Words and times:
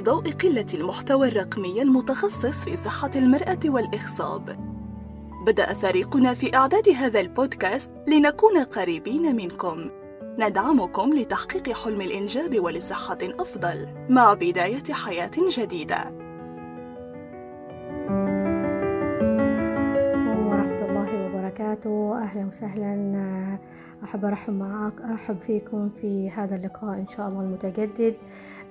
في 0.00 0.06
ضوء 0.06 0.30
قلة 0.32 0.66
المحتوى 0.74 1.28
الرقمي 1.28 1.82
المتخصص 1.82 2.64
في 2.64 2.76
صحة 2.76 3.10
المرأة 3.16 3.58
والإخصاب 3.64 4.56
بدأ 5.46 5.74
فريقنا 5.74 6.34
في 6.34 6.56
إعداد 6.56 6.88
هذا 6.88 7.20
البودكاست 7.20 7.92
لنكون 8.06 8.58
قريبين 8.58 9.36
منكم. 9.36 9.90
ندعمكم 10.38 11.10
لتحقيق 11.14 11.72
حلم 11.72 12.00
الإنجاب 12.00 12.60
ولصحة 12.64 13.18
أفضل 13.22 13.88
مع 14.08 14.34
بداية 14.34 14.92
حياة 14.92 15.30
جديدة. 15.58 16.04
ورحمة 20.46 20.86
الله 20.88 21.26
وبركاته. 21.26 22.18
أهلا 22.22 22.46
وسهلا. 22.46 23.58
أحب 24.04 24.24
أرحب 24.24 24.52
معك 24.52 25.00
أرحب 25.10 25.36
فيكم 25.46 25.90
في 26.00 26.30
هذا 26.30 26.54
اللقاء 26.54 26.94
إن 26.94 27.06
شاء 27.06 27.28
الله 27.28 27.40
المتجدد. 27.40 28.14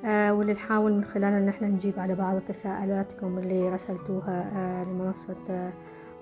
آه، 0.05 0.33
واللي 0.33 0.53
نحاول 0.53 0.93
من 0.93 1.03
خلاله 1.03 1.37
إن 1.37 1.47
إحنا 1.47 1.67
نجيب 1.67 1.99
على 1.99 2.15
بعض 2.15 2.39
تساؤلاتكم 2.39 3.37
اللي 3.37 3.69
رسلتوها 3.69 4.45
آه، 4.55 4.83
لمنصة 4.83 5.35
آه، 5.49 5.71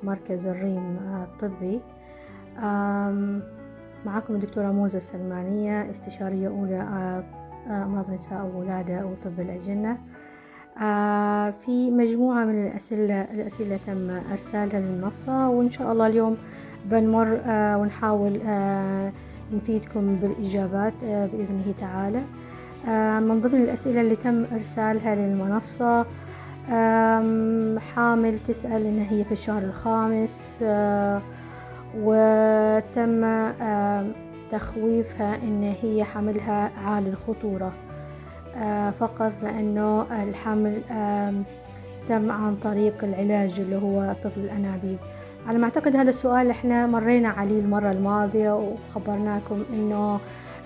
مركز 0.04 0.46
الريم 0.46 0.98
الطبي. 1.24 1.80
معكم 4.06 4.36
الدكتورة 4.36 4.72
موزة 4.72 4.98
السلمانية 4.98 5.92
استشارية 5.92 6.48
أولى 6.48 6.82
أمراض 7.70 8.08
النساء 8.10 8.46
والولادة 8.46 9.06
وطب 9.06 9.40
الأجنة. 9.40 9.98
في 11.52 11.92
مجموعة 11.92 12.46
من 12.46 12.68
الأسئلة 12.68 13.22
الأسئلة 13.22 13.80
تم 13.88 14.10
إرسالها 14.32 14.80
للمنصة 14.80 15.50
وإن 15.50 15.70
شاء 15.70 15.92
الله 15.92 16.08
اليوم 16.08 16.38
بنمر 16.86 17.42
ونحاول 17.80 18.40
نفيدكم 19.54 20.16
بالإجابات 20.16 20.94
بإذنه 21.04 21.74
تعالى. 21.80 22.22
من 23.20 23.42
ضمن 23.42 23.62
الأسئلة 23.62 24.02
اللي 24.02 24.16
تم 24.16 24.46
إرسالها 24.56 25.16
للمنصة 25.16 26.06
حامل 27.96 28.40
تسأل 28.40 28.86
إن 28.86 29.00
هي 29.10 29.24
في 29.24 29.32
الشهر 29.32 29.62
الخامس 29.64 30.58
وتم 31.98 33.22
تخويفها 34.52 35.36
إن 35.36 35.76
هي 35.82 36.04
حملها 36.04 36.72
عالي 36.86 37.10
الخطورة 37.10 37.72
فقط 39.00 39.32
لأنه 39.44 40.06
الحمل 40.24 40.82
تم 42.08 42.32
عن 42.32 42.56
طريق 42.56 43.04
العلاج 43.04 43.60
اللي 43.60 43.76
هو 43.76 44.16
طفل 44.24 44.40
الأنابيب. 44.40 44.98
على 45.48 45.58
ما 45.58 45.64
أعتقد 45.66 45.96
هذا 45.96 46.10
السؤال 46.10 46.50
إحنا 46.50 46.88
مرينا 46.88 47.30
عليه 47.30 47.60
المرة 47.60 47.92
الماضية 47.92 48.56
وخبرناكم 48.56 49.64
إنه 49.74 50.20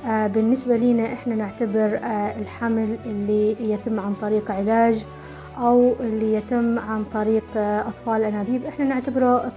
بالنسبة 0.05 0.77
لنا 0.77 1.13
إحنا 1.13 1.35
نعتبر 1.35 1.99
الحمل 2.41 2.97
اللي 3.05 3.71
يتم 3.71 3.99
عن 3.99 4.13
طريق 4.13 4.51
علاج 4.51 5.05
أو 5.57 5.93
اللي 5.99 6.33
يتم 6.33 6.79
عن 6.79 7.03
طريق 7.03 7.43
أطفال 7.57 8.13
الأنابيب 8.13 8.65
إحنا 8.65 8.85
نعتبره 8.85 9.51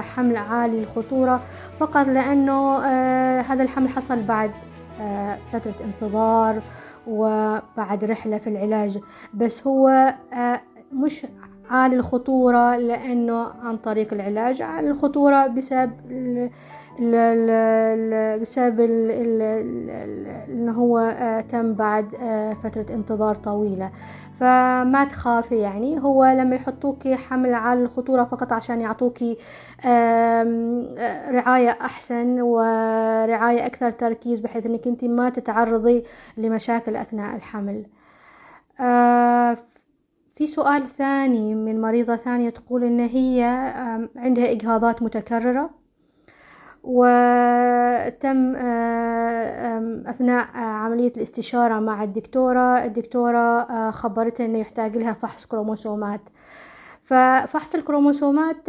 حمل 0.00 0.36
عالي 0.36 0.82
الخطورة 0.82 1.40
فقط 1.80 2.06
لأنه 2.06 2.78
هذا 3.40 3.62
الحمل 3.62 3.88
حصل 3.88 4.22
بعد 4.22 4.50
فترة 5.52 5.74
انتظار 5.84 6.62
وبعد 7.06 8.04
رحلة 8.04 8.38
في 8.38 8.46
العلاج. 8.46 8.98
بس 9.34 9.66
هو 9.66 10.14
مش 10.92 11.26
عالي 11.70 11.96
الخطورة 11.96 12.76
لأنه 12.76 13.46
عن 13.62 13.76
طريق 13.76 14.12
العلاج 14.12 14.62
عالي 14.62 14.90
الخطورة 14.90 15.46
بسبب 15.46 15.92
بسبب 18.40 18.80
انه 20.50 20.72
هو 20.72 21.14
تم 21.48 21.74
بعد 21.74 22.06
فترة 22.62 22.86
انتظار 22.94 23.34
طويلة. 23.34 23.90
فما 24.40 25.04
تخافي 25.04 25.58
يعني 25.58 26.02
هو 26.02 26.24
لما 26.24 26.56
يحطوك 26.56 27.08
حمل 27.08 27.54
عالي 27.54 27.82
الخطورة 27.82 28.24
فقط 28.24 28.52
عشان 28.52 28.80
يعطوك 28.80 29.18
رعاية 31.30 31.70
أحسن 31.70 32.40
ورعاية 32.40 33.66
أكثر 33.66 33.90
تركيز 33.90 34.40
بحيث 34.40 34.66
أنك 34.66 34.86
أنت 34.86 35.04
ما 35.04 35.30
تتعرضي 35.30 36.04
لمشاكل 36.36 36.96
أثناء 36.96 37.36
الحمل. 37.36 37.86
في 40.34 40.46
سؤال 40.46 40.88
ثاني 40.88 41.54
من 41.54 41.80
مريضة 41.80 42.16
ثانية 42.16 42.50
تقول 42.50 42.84
إن 42.84 43.00
هي 43.00 43.42
عندها 44.16 44.50
إجهاضات 44.50 45.02
متكررة. 45.02 45.81
وتم 46.82 48.56
أثناء 50.06 50.46
عملية 50.54 51.12
الاستشارة 51.16 51.80
مع 51.80 52.04
الدكتورة 52.04 52.84
الدكتورة 52.84 53.90
خبرتها 53.90 54.46
أنه 54.46 54.58
يحتاج 54.58 54.98
لها 54.98 55.12
فحص 55.12 55.46
كروموسومات. 55.46 56.20
ففحص 57.04 57.74
الكروموسومات 57.74 58.68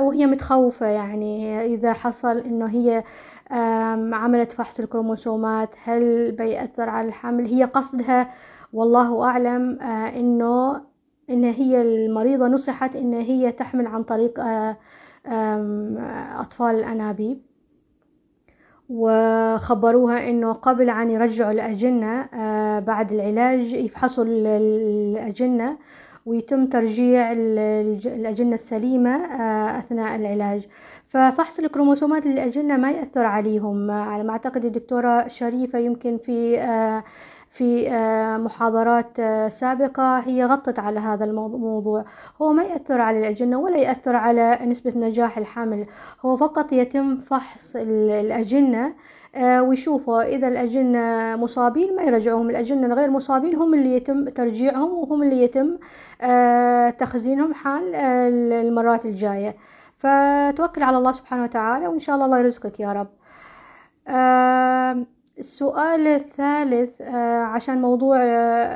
وهي 0.00 0.26
متخوفة 0.26 0.86
يعني 0.86 1.64
إذا 1.74 1.92
حصل 1.92 2.38
إنه 2.38 2.66
هي 2.66 3.04
عملت 4.12 4.52
فحص 4.52 4.80
الكروموسومات 4.80 5.74
هل 5.84 6.32
بيأثر 6.32 6.88
على 6.90 7.08
الحمل؟ 7.08 7.46
هي 7.46 7.64
قصدها 7.64 8.30
والله 8.72 9.24
أعلم 9.24 9.80
إنه 10.16 10.82
إن 11.30 11.44
هي 11.44 11.82
المريضة 11.82 12.46
نصحت 12.48 12.96
إن 12.96 13.12
هي 13.14 13.52
تحمل 13.52 13.86
عن 13.86 14.02
طريق 14.02 14.40
أطفال 16.40 16.74
الأنابيب 16.74 17.38
وخبروها 18.88 20.28
إنه 20.28 20.52
قبل 20.52 20.90
أن 20.90 21.10
يرجعوا 21.10 21.52
الأجنة 21.52 22.28
بعد 22.80 23.12
العلاج 23.12 23.60
يفحصوا 23.72 24.24
الاجنه 24.28 25.76
ويتم 26.26 26.66
ترجيع 26.66 27.32
الأجنة 27.32 28.54
السليمة 28.54 29.16
أثناء 29.78 30.16
العلاج. 30.16 30.66
ففحص 31.08 31.58
الكروموسومات 31.58 32.26
للأجنة 32.26 32.76
ما 32.76 32.90
يأثر 32.90 33.26
عليهم. 33.26 33.90
على 33.90 34.24
ما 34.24 34.30
أعتقد 34.32 34.64
الدكتورة 34.64 35.28
شريفة 35.28 35.78
يمكن 35.78 36.18
في 36.18 36.58
في 37.54 37.90
محاضرات 38.44 39.20
سابقة. 39.52 40.18
هي 40.18 40.44
غطت 40.44 40.78
على 40.78 41.00
هذا 41.00 41.24
الموضوع 41.24 42.04
هو 42.42 42.52
ما 42.52 42.62
يأثر 42.62 43.00
على 43.00 43.18
الأجنة 43.18 43.58
ولا 43.60 43.76
يأثر 43.76 44.16
على 44.16 44.58
نسبة 44.66 44.92
نجاح 44.96 45.38
الحمل. 45.38 45.86
هو 46.24 46.36
فقط 46.36 46.72
يتم 46.72 47.16
فحص 47.16 47.76
الأجنة 47.76 48.94
ويشوفوا 49.38 50.22
إذا 50.22 50.48
الأجنة 50.48 51.36
مصابين 51.36 51.96
ما 51.96 52.02
يرجعوهم. 52.02 52.50
الأجنة 52.50 52.86
الغير 52.86 53.10
مصابين 53.10 53.54
هم 53.56 53.74
اللي 53.74 53.96
يتم 53.96 54.28
ترجيعهم 54.28 54.94
وهم 54.98 55.22
اللي 55.22 55.42
يتم 55.42 55.76
تخزينهم 56.98 57.54
حال 57.54 57.94
المرات 57.94 59.04
الجاية. 59.04 59.56
فتوكل 59.98 60.82
على 60.82 60.98
الله 60.98 61.12
سبحانه 61.12 61.42
وتعالى 61.42 61.88
وإن 61.88 61.98
شاء 61.98 62.14
الله 62.14 62.26
الله 62.26 62.38
يرزقك 62.38 62.80
يا 62.80 62.92
رب. 62.92 63.08
السؤال 65.38 66.06
الثالث 66.06 67.02
عشان 67.54 67.80
موضوع 67.82 68.18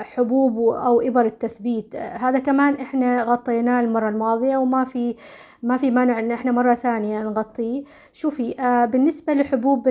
حبوب 0.03 0.59
أو 0.75 1.01
إبر 1.01 1.25
التثبيت 1.27 1.97
هذا 1.97 2.39
كمان 2.39 2.75
إحنا 2.75 3.23
غطيناه 3.23 3.81
المرة 3.81 4.09
الماضية 4.09 4.57
وما 4.57 4.85
في 4.85 5.17
ما 5.63 5.77
في 5.77 5.91
مانع 5.91 6.19
إن 6.19 6.31
إحنا 6.33 6.53
مرة 6.53 6.75
ثانية 6.75 7.21
نغطيه. 7.23 7.85
شوفي 8.13 8.55
بالنسبة 8.93 9.33
لحبوب 9.35 9.89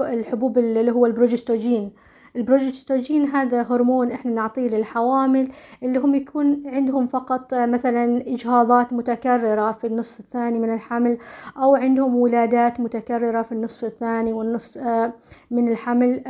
الحبوب 0.00 0.58
اللي 0.58 0.90
هو 0.90 1.06
البروجستوجين 1.06 1.92
البروجستوجين 2.36 3.28
هذا 3.28 3.62
هرمون 3.62 4.12
إحنا 4.12 4.32
نعطيه 4.32 4.68
للحوامل 4.68 5.48
اللي 5.82 5.98
هم 5.98 6.14
يكون 6.14 6.62
عندهم 6.66 7.06
فقط 7.06 7.54
مثلا 7.54 8.22
إجهاضات 8.26 8.92
متكررة 8.92 9.72
في 9.72 9.86
النصف 9.86 10.20
الثاني 10.20 10.58
من 10.58 10.74
الحمل 10.74 11.18
أو 11.56 11.74
عندهم 11.74 12.16
ولادات 12.16 12.80
متكررة 12.80 13.42
في 13.42 13.52
النصف 13.52 13.84
الثاني 13.84 14.32
والنصف 14.32 14.80
من 15.50 15.68
الحمل 15.68 16.22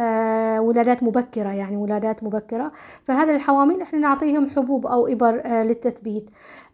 ولادات 0.61 1.03
مبكرة 1.03 1.53
يعني 1.53 1.77
ولادات 1.77 2.25
مبكرة. 2.25 2.73
فهذا 3.05 3.33
الحوامل 3.35 3.83
إحنا 3.83 3.99
نعطيهم 3.99 4.51
حبوب 4.51 4.87
أو 4.87 5.07
إبر 5.07 5.43
للتثبيت. 5.47 6.31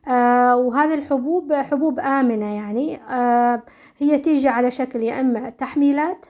آه 0.08 0.56
وهذه 0.56 0.94
الحبوب 0.94 1.52
حبوب 1.52 2.00
آمنة 2.00 2.54
يعني 2.56 2.96
آه 2.96 3.62
هي 3.98 4.18
تيجي 4.18 4.48
على 4.48 4.70
شكل 4.70 5.02
يا 5.02 5.20
إما 5.20 5.50
تحميلات 5.50 6.26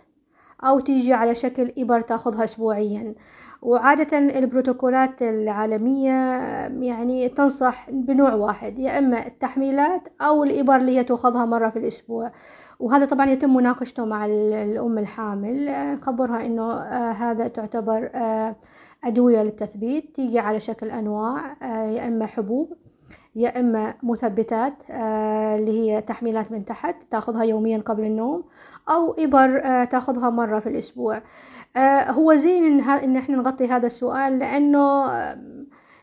أو 0.65 0.81
تيجي 0.81 1.13
على 1.13 1.35
شكل 1.35 1.73
إبر 1.79 2.01
تاخذها 2.01 2.45
أسبوعيا. 2.45 3.15
وعادة 3.63 4.19
البروتوكولات 4.19 5.23
العالمية 5.23 6.13
يعني 6.67 7.29
تنصح 7.29 7.91
بنوع 7.91 8.35
واحد 8.35 8.79
يا 8.79 8.99
إما 8.99 9.27
التحميلات 9.27 10.09
أو 10.21 10.45
الإبر 10.45 10.77
اللي 10.77 10.99
هي 10.99 11.05
تأخذها 11.05 11.45
مرة 11.45 11.69
في 11.69 11.79
الأسبوع. 11.79 12.33
وهذا 12.81 13.05
طبعا 13.05 13.31
يتم 13.31 13.55
مناقشته 13.55 14.05
مع 14.05 14.27
الأم 14.27 14.99
الحامل. 14.99 15.67
نخبرها 15.95 16.47
إنه 16.47 16.73
آه 16.73 17.13
هذا 17.13 17.49
تعتبر 17.49 18.11
آه 18.15 18.57
أدوية 19.05 19.43
للتثبيت 19.43 20.15
تيجي 20.15 20.39
على 20.39 20.61
شكل 20.61 20.91
أنواع 20.91 21.57
يا 21.63 22.09
إما 22.09 22.27
حبوب 22.27 22.77
يا 23.37 23.61
إما 23.61 23.95
مثبتات 24.03 24.75
آه 24.91 25.57
اللي 25.57 25.81
هي 25.81 26.01
تحميلات 26.01 26.53
من 26.53 26.65
تحت 26.65 26.97
تاخذها 27.11 27.45
يوميا 27.45 27.79
قبل 27.87 28.05
النوم 28.05 28.45
أو 28.89 29.13
إبر 29.19 29.61
آه 29.65 29.85
تاخذها 29.85 30.31
مرة 30.31 30.61
في 30.61 30.69
الأسبوع. 30.69 31.23
آه 31.77 32.11
هو 32.11 32.35
زين 32.37 32.81
إن, 32.89 33.17
إحنا 33.17 33.37
نغطي 33.37 33.67
هذا 33.67 33.87
السؤال 33.87 34.39
لأنه 34.39 35.07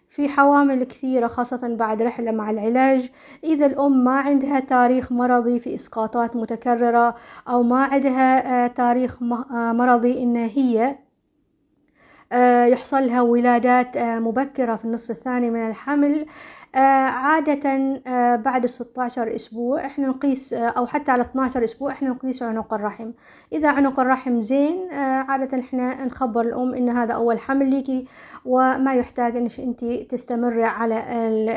في 0.10 0.30
حوامل 0.30 0.84
كثيرة 0.84 1.28
خاصة 1.28 1.76
بعد 1.76 2.02
رحلة 2.02 2.32
مع 2.32 2.50
العلاج. 2.50 3.12
إذا 3.44 3.66
الأم 3.66 4.04
ما 4.04 4.20
عندها 4.20 4.60
تاريخ 4.60 5.12
مرضي 5.12 5.60
في 5.60 5.76
إسقاطات 5.76 6.36
متكررة 6.36 7.16
أو 7.50 7.64
ما 7.64 7.84
عندها 7.84 8.68
تاريخ 8.68 9.22
مرضي 9.52 10.24
إن 10.24 10.36
هي 10.36 10.96
يحصل 12.72 13.08
لها 13.08 13.22
ولادات 13.22 13.98
مبكرة 13.98 14.76
في 14.76 14.86
النصف 14.86 15.12
الثاني 15.12 15.50
من 15.50 15.68
الحمل 15.68 16.26
عادة 16.76 18.02
بعد 18.36 18.64
الستة 18.64 19.04
عشر 19.04 19.36
أسبوع 19.36 19.86
إحنا 19.86 20.08
نقيس 20.08 20.54
أو 20.54 20.86
حتى 20.86 21.12
على 21.12 21.22
12 21.22 21.64
أسبوع 21.64 21.92
إحنا 21.92 22.10
نقيس 22.10 22.44
عنق 22.44 22.74
الرحم. 22.74 23.12
إذا 23.54 23.72
عنق 23.72 24.00
الرحم 24.00 24.42
زين 24.42 24.94
عادة 24.94 25.60
إحنا 25.60 26.06
نخبر 26.06 26.42
الأم 26.42 26.74
إن 26.74 26.90
هذا 26.90 27.14
أول 27.14 27.40
حمل 27.40 27.70
ليكي 27.70 28.06
وما 28.46 28.94
يحتاج 28.94 29.38
إنك 29.38 29.60
أنت 29.60 29.86
تستمري 29.86 30.64
على 30.64 31.04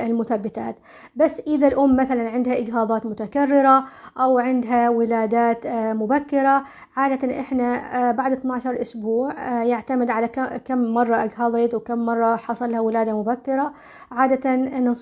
المثبتات. 0.07 0.77
بس 1.17 1.41
إذا 1.47 1.67
الأم 1.69 1.97
مثلا 1.97 2.31
عندها 2.31 2.59
إجهاضات 2.59 3.07
متكررة 3.07 3.85
أو 4.21 4.39
عندها 4.39 4.89
ولادات 4.89 5.67
مبكرة 5.67 6.65
عادة 6.97 7.41
إحنا 7.41 7.81
بعد 8.13 8.33
12 8.33 8.83
أسبوع 8.83 9.33
يعتمد 9.63 10.11
على 10.11 10.29
كم 10.65 10.79
مرة 10.79 11.25
أجهضت 11.25 11.75
وكم 11.75 11.99
مرة 11.99 12.37
حصل 12.37 12.71
لها 12.71 12.81
ولادة 12.81 13.19
مبكرة 13.19 13.73
عادة 14.11 14.51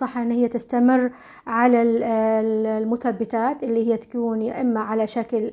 ننصحها 0.02 0.22
أن 0.22 0.30
هي 0.30 0.48
تستمر 0.48 1.10
على 1.46 1.82
المثبتات 1.82 3.62
اللي 3.62 3.92
هي 3.92 3.96
تكون 3.96 4.42
يا 4.42 4.60
إما 4.60 4.80
على 4.80 5.06
شكل 5.06 5.50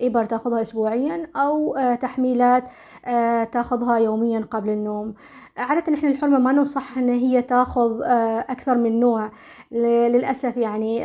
إبر 0.00 0.24
تأخذها 0.24 0.62
أسبوعيا 0.62 1.26
أو 1.36 1.76
تحميلات 2.00 2.64
تأخذها 3.52 3.98
يوميا 3.98 4.40
قبل 4.50 4.68
النوم. 4.68 5.14
عادة 5.56 5.94
إحنا 5.94 6.08
الحرمة 6.10 6.38
ما 6.38 6.52
ننصح 6.52 6.98
إن 6.98 7.08
هي 7.08 7.42
تأخذ 7.42 8.00
أكثر 8.48 8.78
من 8.78 9.00
نوع. 9.00 9.30
للأسف 9.72 10.56
يعني 10.56 11.00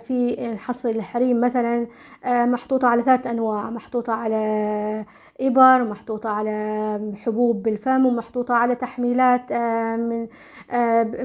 في 0.00 0.50
نحصل 0.54 0.88
الحريم 0.88 1.40
مثلا 1.40 1.86
محطوطة 2.26 2.88
على 2.88 3.02
ثلاث 3.02 3.26
أنواع. 3.26 3.70
محطوطة 3.70 4.12
على 4.12 5.04
إبر 5.40 5.84
محطوطة 5.84 6.30
على 6.30 7.14
حبوب 7.24 7.62
بالفم 7.62 8.06
ومحطوطة 8.06 8.54
على 8.54 8.74
تحميلات 8.74 9.52
من 9.98 10.26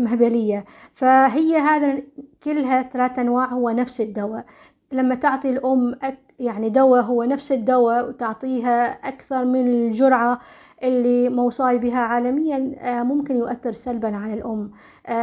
مهبلية. 0.03 0.65
فهي 0.93 1.57
هذا 1.57 2.01
كلها 2.43 2.81
ثلاث 2.81 3.19
أنواع 3.19 3.45
هو 3.45 3.69
نفس 3.69 4.01
الدواء. 4.01 4.45
لما 4.91 5.15
تعطي 5.15 5.49
الأم 5.49 5.95
يعني 6.39 6.69
دواء 6.69 7.01
هو 7.01 7.23
نفس 7.23 7.51
الدواء 7.51 8.09
وتعطيها 8.09 8.85
أكثر 9.07 9.45
من 9.45 9.67
الجرعة 9.67 10.39
اللي 10.83 11.29
موصاي 11.29 11.77
بها 11.77 11.99
عالميا 11.99 12.75
ممكن 13.03 13.35
يؤثر 13.35 13.71
سلبا 13.71 14.15
على 14.17 14.33
الأم. 14.33 14.71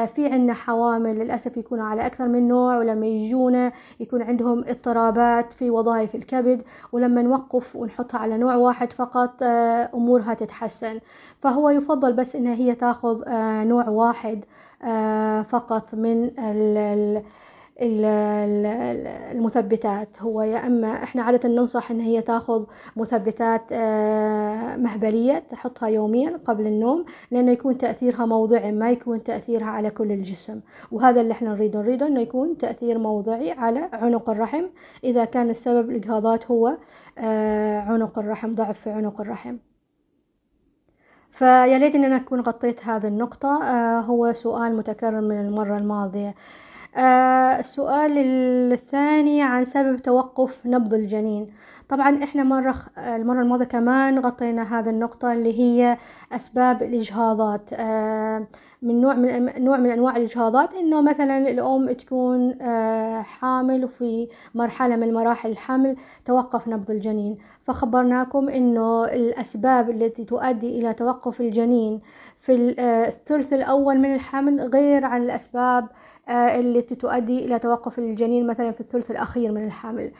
في 0.06 0.26
عنا 0.26 0.52
حوامل 0.55 1.19
للأسف 1.19 1.56
يكونوا 1.56 1.84
على 1.84 2.06
أكثر 2.06 2.28
من 2.28 2.49
نوع 2.49 2.78
ولما 2.78 3.06
يجونا 3.06 3.72
يكون 4.00 4.22
عندهم 4.22 4.58
اضطرابات 4.58 5.52
في 5.52 5.70
وظائف 5.70 6.14
الكبد 6.14 6.62
ولما 6.93 7.22
نوقف 7.22 7.76
ونحطها 7.76 8.19
على 8.19 8.38
نوع 8.38 8.55
واحد 8.56 8.93
فقط 8.93 9.43
أمورها 9.94 10.34
تتحسن. 10.34 11.00
فهو 11.40 11.70
يفضل 11.70 12.12
بس 12.12 12.37
إنها 12.37 12.55
هي 12.55 12.75
تاخذ 12.75 13.22
نوع 13.64 13.88
واحد 13.88 14.44
فقط 15.49 15.94
من 15.94 16.31
ال 16.38 17.22
المثبتات. 19.32 20.23
هو 20.23 20.43
يا 20.43 20.67
أما 20.67 21.03
إحنا 21.03 21.23
عادة 21.23 21.49
ننصح 21.49 21.91
إن 21.91 22.00
هي 22.00 22.23
تاخذ 22.23 22.67
مثبتات 22.97 23.73
مهبلية 24.81 25.38
تحطها 25.38 25.88
يوميا 25.88 26.41
قبل 26.44 26.67
النوم 26.67 27.05
لأنه 27.31 27.53
يكون 27.53 27.79
تأثيرها 27.79 28.26
موضعي 28.26 28.73
ما 28.73 28.91
يكون 28.91 29.23
تأثيرها 29.23 29.67
على 29.67 29.91
كل 29.91 30.12
الجسم. 30.12 30.61
وهذا 30.93 31.21
اللي 31.21 31.32
إحنا 31.32 31.50
نريده. 31.50 31.79
نريده 31.81 32.06
إنه 32.06 32.21
يكون 32.21 32.59
تأثير 32.59 32.99
موضعي 32.99 33.50
على 33.50 33.88
عنق 33.93 34.31
الرحم. 34.31 34.65
إذا 35.05 35.25
كان 35.25 35.50
السبب 35.50 35.91
الإجهاضات 35.91 36.50
هو 36.50 36.76
عنق 37.88 38.19
الرحم 38.19 38.55
ضعف 38.55 38.81
في 38.81 38.91
عنق 38.91 39.21
الرحم. 39.21 39.56
فيا 41.31 41.79
ليت 41.79 41.94
ان 41.94 42.05
أنا 42.05 42.17
أكون 42.17 42.41
غطيت 42.41 42.87
هذه 42.87 43.06
النقطة. 43.06 43.49
هو 44.00 44.32
سؤال 44.32 44.76
متكرر 44.76 45.21
من 45.21 45.41
المرة 45.41 45.76
الماضية. 45.76 46.29
آه 46.29 46.35
السؤال 47.61 48.12
الثاني 48.73 49.43
عن 49.43 49.64
سبب 49.64 49.96
توقف 50.02 50.67
نبض 50.67 50.94
الجنين. 50.94 51.46
طبعا 51.88 52.25
إحنا 52.25 52.43
مرة 52.43 52.75
المرة 52.99 53.43
الماضية 53.43 53.64
كمان 53.64 54.19
غطينا 54.19 54.79
هذه 54.79 54.91
النقطة 54.91 55.32
اللي 55.32 55.61
هي 55.61 55.99
أسباب 56.32 56.82
الإجهاضات. 56.82 57.70
آه 57.73 58.46
من 58.82 59.00
نوع 59.00 59.14
من 59.14 59.64
نوع 59.64 59.76
من 59.76 59.91
أنواع 59.91 60.17
الإجهاضات 60.17 60.75
إنه 60.75 61.00
مثلا 61.00 61.38
الأم 61.50 61.93
تكون 61.93 62.62
آه 62.62 63.23
حامل 63.23 63.85
وفي 63.85 64.29
مرحلة 64.55 64.97
من 64.97 65.14
مراحل 65.14 65.50
الحمل 65.50 65.97
توقف 66.25 66.69
نبض 66.69 66.90
الجنين. 66.90 67.38
فخبرناكم 67.64 68.49
إنه 68.49 69.05
الأسباب 69.05 69.90
التي 69.90 70.25
تؤدي 70.25 70.79
إلى 70.79 70.94
توقف 70.94 71.40
الجنين 71.40 72.00
في 72.40 72.75
الثلث 73.08 73.52
الأول 73.52 73.99
من 73.99 74.14
الحمل 74.14 74.61
غير 74.61 75.05
عن 75.05 75.23
الأسباب 75.23 75.88
التي 76.31 76.94
تؤدي 76.94 77.44
إلى 77.44 77.59
توقف 77.59 77.99
الجنين 77.99 78.47
مثلا 78.47 78.71
في 78.71 78.81
الثلث 78.81 79.11
الأخير 79.11 79.53
من 79.53 79.65
الحمل 79.65 80.11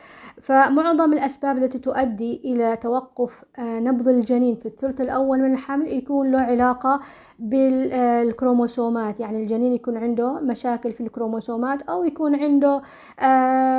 فمعظم 0.41 1.13
الأسباب 1.13 1.57
التي 1.57 1.79
تؤدي 1.79 2.41
إلى 2.45 2.75
توقف 2.75 3.43
نبض 3.59 4.07
الجنين 4.07 4.55
في 4.55 4.65
الثلث 4.65 5.01
الأول 5.01 5.39
من 5.39 5.53
الحمل 5.53 5.87
يكون 5.87 6.31
له 6.31 6.39
علاقة 6.39 6.99
بالكروموسومات. 7.39 9.19
يعني 9.19 9.41
الجنين 9.41 9.73
يكون 9.73 9.97
عنده 9.97 10.33
مشاكل 10.39 10.91
في 10.91 11.01
الكروموسومات 11.01 11.81
أو 11.81 12.03
يكون 12.03 12.35
عنده 12.35 12.81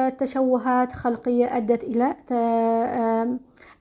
تشوهات 0.08 0.92
خلقية 0.92 1.56
أدت 1.56 1.84
إلى 1.84 2.16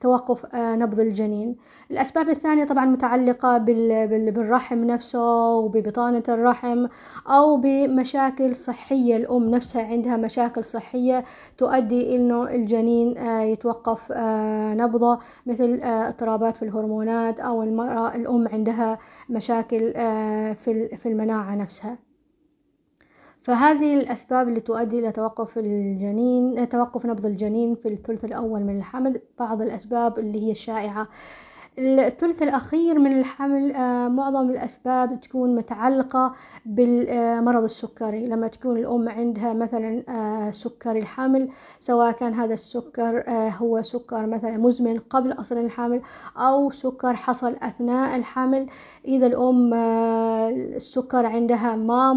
توقف 0.06 0.46
نبض 0.54 1.00
الجنين. 1.00 1.56
الأسباب 1.90 2.28
الثانية 2.28 2.64
طبعا 2.64 2.84
متعلقة 2.84 3.58
بالرحم 3.58 4.84
نفسه 4.84 5.54
وببطانة 5.56 6.22
الرحم 6.28 6.86
أو 7.26 7.56
بمشاكل 7.56 8.56
صحية. 8.56 9.16
الأم 9.16 9.50
نفسها 9.50 9.86
عندها 9.86 10.16
مشاكل 10.16 10.64
صحية 10.64 11.24
تؤدي 11.58 12.16
إنه 12.16 12.50
الجنين 12.50 13.16
يتوقف 13.26 14.12
نبضه 14.82 15.18
مثل 15.46 15.80
اضطرابات 15.82 16.56
في 16.56 16.62
الهرمونات 16.62 17.40
أو 17.40 17.62
الأم 17.62 18.48
عندها 18.48 18.98
مشاكل 19.30 19.92
في 20.96 21.06
المناعة 21.06 21.54
نفسها. 21.54 22.05
فهذه 23.46 23.94
الأسباب 24.00 24.48
اللي 24.48 24.60
تؤدي 24.60 24.98
إلى 24.98 25.12
توقف 25.12 25.58
الجنين 25.58 26.68
توقف 26.68 27.06
نبض 27.06 27.26
الجنين 27.26 27.74
في 27.74 27.88
الثلث 27.88 28.24
الأول 28.24 28.60
من 28.60 28.76
الحمل. 28.76 29.20
بعض 29.38 29.62
الأسباب 29.62 30.18
اللي 30.18 30.42
هي 30.46 30.50
الشائعة 30.50 31.08
الثلث 31.78 32.42
الأخير 32.42 32.98
من 32.98 33.18
الحمل 33.18 33.72
معظم 34.10 34.50
الأسباب 34.50 35.20
تكون 35.20 35.56
متعلقة 35.56 36.32
بالمرض 36.66 37.62
السكري. 37.62 38.28
لما 38.28 38.48
تكون 38.48 38.76
الأم 38.76 39.08
عندها 39.08 39.52
مثلا 39.52 40.02
سكري 40.50 40.98
الحمل 40.98 41.48
سواء 41.78 42.12
كان 42.12 42.34
هذا 42.34 42.54
السكر 42.54 43.24
هو 43.58 43.82
سكر 43.82 44.26
مثلا 44.26 44.56
مزمن 44.56 44.98
قبل 44.98 45.32
أصل 45.32 45.58
الحمل 45.58 46.00
أو 46.36 46.70
سكر 46.70 47.14
حصل 47.14 47.56
أثناء 47.62 48.16
الحمل 48.16 48.66
إذا 49.04 49.26
الأم 49.26 49.74
السكر 49.74 51.26
عندها 51.26 51.76
ما 51.76 52.12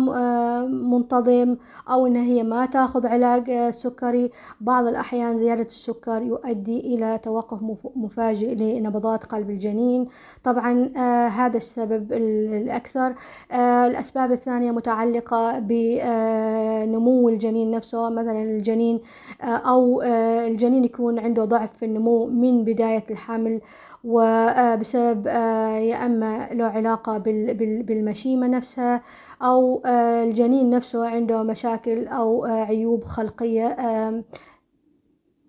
منتظم 0.65 1.57
أو 1.89 2.07
إن 2.07 2.15
هي 2.15 2.43
ما 2.43 2.65
تأخذ 2.65 3.07
علاج 3.07 3.69
سكري 3.69 4.31
بعض 4.61 4.85
الأحيان 4.85 5.37
زيادة 5.37 5.61
السكر 5.63 6.21
يؤدي 6.21 6.79
إلى 6.79 7.17
توقف 7.23 7.59
مفاجئ 7.95 8.55
لنبضات 8.55 9.23
قلب 9.23 9.49
الجنين 9.50 10.08
طبعا 10.44 10.91
آه 10.98 11.27
هذا 11.27 11.58
السبب 11.58 12.13
الأكثر. 12.13 13.13
آه 13.51 13.88
الأسباب 13.88 14.32
الثانية 14.32 14.72
متعلقة 14.72 15.60
بنمو 15.60 17.29
الجنين 17.29 17.72
نفسه. 17.72 18.10
مثلا 18.10 18.44
الجنين 18.44 19.00
آه 19.41 19.46
أو 19.46 20.01
آه 20.01 20.48
الجنين 20.48 20.84
يكون 20.84 21.20
عنده 21.20 21.44
ضعف 21.44 21.77
في 21.77 21.86
النمو 21.86 22.25
من 22.27 22.63
بداية 22.63 23.03
الحمل 23.12 23.62
وبسبب 24.03 25.25
يا 25.27 26.06
أما 26.06 26.50
له 26.51 26.65
علاقة 26.65 27.18
بالمشيمة 27.18 28.48
نفسها 28.48 29.01
أو 29.41 29.82
الجنين 29.88 30.70
نفسه 30.70 31.08
عنده 31.10 31.44
مشاكل 31.44 32.08
أو 32.08 32.46
عيوب 32.46 33.03
خلقية. 33.03 33.77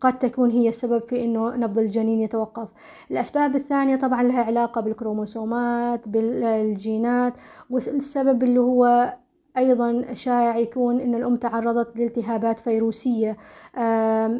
قد 0.00 0.18
تكون 0.18 0.50
هي 0.50 0.68
السبب 0.68 1.02
في 1.02 1.24
إنه 1.24 1.56
نبض 1.56 1.78
الجنين 1.78 2.20
يتوقف. 2.20 2.68
الأسباب 3.10 3.54
الثانية 3.56 3.96
طبعا 3.96 4.22
لها 4.22 4.44
علاقة 4.44 4.80
بالكروموسومات 4.80 6.08
بالجينات 6.08 7.34
والسبب 7.70 8.42
اللي 8.42 8.60
هو 8.60 9.14
أيضا 9.58 10.14
شائع 10.14 10.56
يكون 10.56 11.00
أن 11.00 11.14
الأم 11.14 11.36
تعرضت 11.36 11.96
لالتهابات 11.98 12.60
فيروسية 12.60 13.36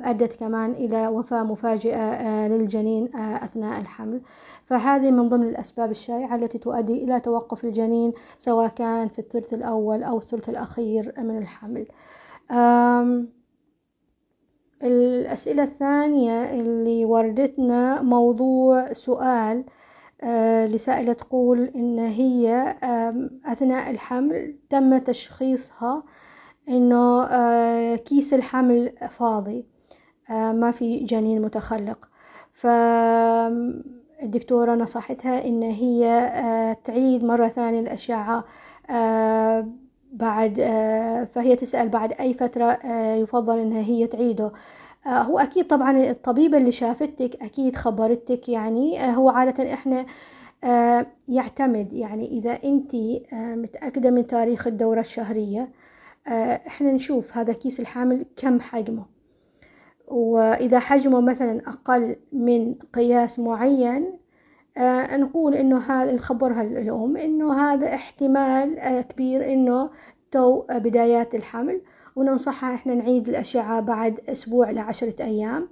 أدت 0.05 0.35
كمان 0.35 0.71
إلى 0.71 1.09
وفاة 1.09 1.43
مفاجئة 1.43 2.49
للجنين 2.49 3.17
أثناء 3.17 3.81
الحمل. 3.81 4.21
فهذه 4.64 5.11
من 5.11 5.29
ضمن 5.29 5.49
الأسباب 5.49 5.90
الشائعة 5.90 6.35
التي 6.37 6.59
تؤدي 6.59 7.05
إلى 7.05 7.21
توقف 7.21 7.64
الجنين 7.64 8.12
سواء 8.38 8.69
كان 8.69 9.09
في 9.09 9.19
الثلث 9.19 9.55
الأول 9.55 10.02
أو 10.02 10.19
الثلث 10.19 10.49
الأخير 10.49 11.14
من 11.19 11.38
الحمل. 11.38 11.87
الأسئلة 14.84 15.62
الثانية 15.62 16.60
اللي 16.60 17.04
وردتنا 17.04 18.02
موضوع 18.02 18.92
سؤال 18.92 19.64
آه 20.22 20.66
لسائلة 20.66 21.12
تقول 21.12 21.70
إن 21.76 21.99
هي 21.99 22.76
أثناء 23.46 23.90
الحمل 23.90 24.56
تم 24.70 24.99
تشخيصها 24.99 26.02
إنه 26.68 27.22
آه 27.25 27.96
كيس 27.96 28.34
الحمل 28.34 28.92
فاضي 29.18 29.66
آه 30.30 30.52
ما 30.52 30.70
في 30.70 30.99
جنين 31.04 31.42
متخلق. 31.42 32.08
فالدكتورة 32.52 33.94
نصحتها 34.75 35.44
إن 35.46 35.62
هي 35.62 36.76
تعيد 36.84 37.25
مرة 37.25 37.49
ثانية 37.49 37.80
الأشعة 37.80 38.44
بعد 40.12 40.55
فهي 41.33 41.57
تسأل 41.57 41.88
بعد 41.88 42.12
أي 42.12 42.35
فترة 42.35 42.87
يفضل 43.14 43.59
إنها 43.59 43.81
هي 43.81 44.07
تعيده. 44.07 44.52
هو 45.07 45.38
أكيد 45.38 45.67
طبعا 45.67 46.11
الطبيبة 46.11 46.59
اللي 46.59 46.73
شافتك 46.73 47.43
أكيد 47.43 47.76
خبرتك 47.76 48.49
يعني 48.49 49.17
هو 49.17 49.31
عادة 49.31 49.73
إحنا 49.73 50.07
يعتمد 51.29 51.93
يعني 51.93 52.29
إذا 52.38 52.59
أنت 52.64 52.97
متأكدة 53.33 54.11
من 54.11 54.26
تاريخ 54.26 54.67
الدورة 54.67 55.00
الشهرية 55.00 55.69
إحنا 56.67 56.93
نشوف 56.93 57.38
هذا 57.38 57.52
كيس 57.52 57.81
الحامل 57.81 58.26
كم 58.37 58.61
حجمه. 58.61 59.05
وإذا 60.09 60.79
حجمه 60.79 61.21
مثلا 61.21 61.61
أقل 61.69 62.17
من 62.33 62.75
قياس 62.75 63.38
معين 63.38 64.19
آه 64.76 65.16
نقول 65.16 65.54
إنه 65.54 65.78
هذا 65.78 66.12
نخبرها 66.12 66.62
الام 66.62 67.16
إنه 67.16 67.52
هذا 67.54 67.94
احتمال 67.94 68.78
آه 68.78 69.00
كبير 69.00 69.52
إنه 69.52 69.90
تو 70.30 70.62
بدايات 70.70 71.34
الحمل 71.34 71.80
وننصحها 72.16 72.74
إحنا 72.74 72.94
نعيد 72.94 73.28
الأشعة 73.28 73.80
بعد 73.80 74.20
أسبوع 74.28 74.70
لعشرة 74.70 75.22
أيام. 75.24 75.68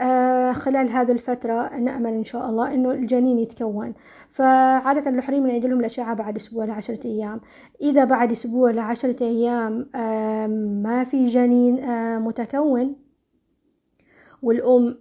آه 0.00 0.52
خلال 0.52 0.88
هذه 0.88 1.12
الفترة 1.12 1.76
نأمل 1.76 2.12
إن 2.12 2.24
شاء 2.24 2.50
الله 2.50 2.74
إنه 2.74 2.90
الجنين 2.90 3.38
يتكون. 3.38 3.94
فعادة 4.30 5.10
الحريم 5.10 5.46
نعيد 5.46 5.66
لهم 5.66 5.80
الأشعة 5.80 6.14
بعد 6.14 6.36
أسبوع 6.36 6.64
لعشرة 6.64 7.00
أيام. 7.04 7.40
إذا 7.82 8.04
بعد 8.04 8.30
أسبوع 8.32 8.70
لعشرة 8.70 9.24
أيام 9.24 9.86
آه 9.94 10.46
ما 10.82 11.04
في 11.04 11.26
جنين 11.26 11.84
آه 11.84 12.18
متكون 12.18 12.96
والأم 14.42 14.98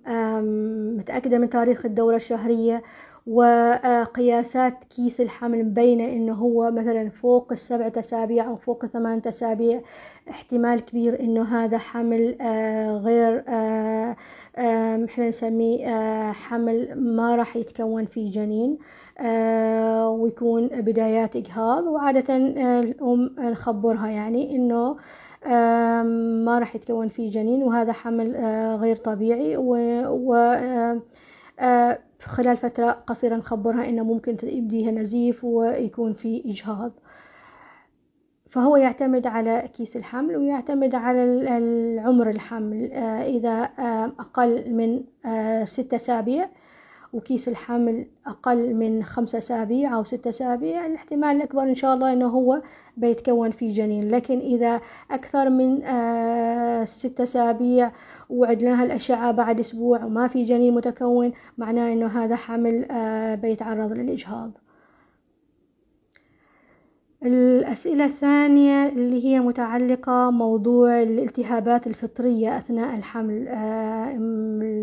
متأكدة 0.97 1.38
من 1.38 1.50
تاريخ 1.50 1.85
الدورة 1.85 2.15
الشهرية 2.15 2.83
وقياسات 3.27 4.84
كيس 4.84 5.22
الحمل 5.22 5.63
مبينة 5.65 6.06
إنه 6.06 6.34
هو 6.34 6.72
مثلا 6.72 7.10
فوق 7.10 7.51
السبعة 7.51 7.94
أسابيع 7.98 8.46
أو 8.48 8.56
فوق 8.56 8.86
ثمانية 8.86 9.22
أسابيع 9.27 9.82
احتمال 10.30 10.86
كبير 10.86 11.20
إنه 11.20 11.44
هذا 11.44 11.77
حمل 11.77 12.36
غير 13.03 13.44
إحنا 15.06 15.27
نسميه 15.30 16.32
حمل 16.32 16.96
ما 16.96 17.36
راح 17.36 17.56
يتكون 17.56 18.06
فيه 18.06 18.32
جنين 18.32 18.77
ويكون 20.06 20.68
بدايات 20.68 21.36
إجهاض. 21.36 21.84
وعادة 21.84 22.38
الأم 22.38 23.36
نخبرها 23.39 24.08
يعني 24.08 24.56
إنه 24.56 24.96
ما 26.46 26.60
راح 26.60 26.75
يتكون 26.75 27.10
فيه 27.10 27.32
جنين 27.32 27.63
وهذا 27.63 27.92
حمل 27.94 28.36
غير 28.82 28.96
طبيعي. 28.96 29.58
و 29.58 30.36
خلال 32.25 32.58
فترة 32.58 32.92
قصيرة 32.92 33.36
نخبرها 33.36 33.89
إنه 33.89 34.03
ممكن 34.03 34.38
يبديها 34.44 34.92
نزيف 34.92 35.44
ويكون 35.44 36.13
في 36.13 36.44
إجهاض. 36.46 36.92
فهو 38.50 38.77
يعتمد 38.77 39.27
على 39.27 39.70
كيس 39.74 39.98
الحمل 39.98 40.38
ويعتمد 40.38 40.96
على 40.96 41.24
العمر 41.58 42.30
الحمل. 42.30 42.94
إذا 43.24 43.70
أقل 44.20 44.74
من 44.74 45.03
ستة 45.65 45.96
أسابيع 45.96 46.50
وكيس 47.13 47.48
الحمل 47.48 48.05
أقل 48.27 48.74
من 48.75 49.03
خمسة 49.03 49.38
أسابيع 49.38 49.96
أو 49.96 50.03
ستة 50.03 50.29
أسابيع. 50.29 50.86
الاحتمال 50.86 51.36
الأكبر 51.36 51.63
إن 51.63 51.75
شاء 51.75 51.93
الله 51.93 52.13
إنه 52.13 52.27
هو 52.27 52.62
بيتكون 52.98 53.51
فيه 53.51 53.74
جنين. 53.74 54.10
لكن 54.12 54.39
إذا 54.39 54.82
أكثر 55.12 55.50
من 55.50 55.84
آه 55.84 56.84
ستة 56.86 57.24
أسابيع 57.24 57.91
وعدناها 58.29 58.84
الأشعة 58.84 59.32
بعد 59.32 59.60
أسبوع 59.60 60.03
وما 60.05 60.27
في 60.27 60.43
جنين 60.43 60.74
متكون 60.74 61.32
معناه 61.58 61.93
إنه 61.93 62.08
هذا 62.08 62.36
حمل 62.36 62.86
آه 62.91 63.36
بيتعرض 63.36 63.91
للإجهاض. 63.93 64.51
الأسئلة 67.63 68.05
الثانية 68.05 68.88
اللي 68.88 69.25
هي 69.25 69.39
متعلقة 69.39 70.32
موضوع 70.32 71.01
الالتهابات 71.01 71.88
الفطرية 71.88 72.58
أثناء 72.58 72.96
الحمل. 72.96 73.48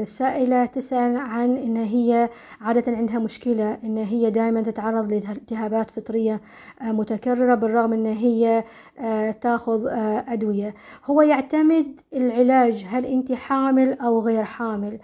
السائلة 0.01 0.65
تسأل 0.67 1.17
عن 1.17 1.57
إن 1.57 1.77
هي 1.77 2.29
عادة 2.61 2.97
عندها 2.97 3.19
مشكلة 3.19 3.79
إن 3.85 3.97
هي 3.97 4.31
دائما 4.31 4.63
تتعرض 4.63 5.13
لالتهابات 5.13 5.91
فطرية 5.91 6.41
متكررة 6.83 7.55
بالرغم 7.55 7.93
إن 7.93 8.07
هي 8.07 8.65
تأخذ 9.41 9.87
أدوية. 10.29 10.75
هو 11.07 11.23
يعتمد 11.23 12.01
العلاج 12.15 12.87
هل 12.89 13.07
أنت 13.07 13.33
حامل 13.33 13.93
أو 13.93 14.21
غير 14.21 14.45
حامل؟ 14.45 14.99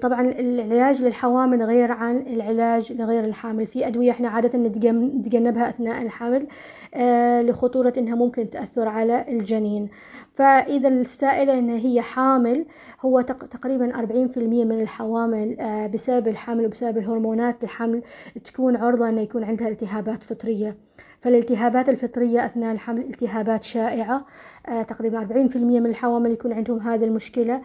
طبعا 0.00 0.20
العلاج 0.20 1.02
للحوامل 1.02 1.62
غير 1.62 1.92
عن 1.92 2.16
العلاج 2.16 2.92
لغير 2.92 3.24
الحامل. 3.24 3.66
في 3.66 3.86
أدوية 3.86 4.10
إحنا 4.10 4.28
عادة 4.28 4.58
نتجنبها 4.58 5.68
أثناء 5.68 6.02
الحمل. 6.02 6.46
آه 6.94 7.05
لخطورة 7.42 7.92
إنها 7.98 8.14
ممكن 8.14 8.50
تأثر 8.50 8.88
على 8.88 9.24
الجنين. 9.28 9.88
فإذا 10.34 10.88
السائلة 10.88 11.58
إن 11.58 11.68
هي 11.70 12.00
حامل 12.02 12.66
هو 13.00 13.20
تقريبا 13.20 13.92
40% 13.96 14.38
من 14.38 14.80
الحوامل 14.80 15.60
آه 15.60 15.86
بسبب 15.86 16.28
الحمل 16.28 16.66
وبسبب 16.66 16.98
الهرمونات 16.98 17.64
الحمل 17.64 18.02
تكون 18.44 18.76
عرضة 18.76 19.08
ان 19.08 19.18
يكون 19.18 19.44
عندها 19.44 19.68
التهابات 19.68 20.22
فطرية. 20.22 20.76
فالالتهابات 21.20 21.88
الفطرية 21.88 22.46
أثناء 22.46 22.72
الحمل 22.72 23.00
التهابات 23.00 23.62
شائعة. 23.62 24.26
آه 24.68 24.82
تقريبا 24.82 25.20
40% 25.20 25.56
من 25.56 25.86
الحوامل 25.86 26.30
يكون 26.30 26.52
عندهم 26.52 26.78
هذه 26.80 27.04
المشكلة. 27.04 27.60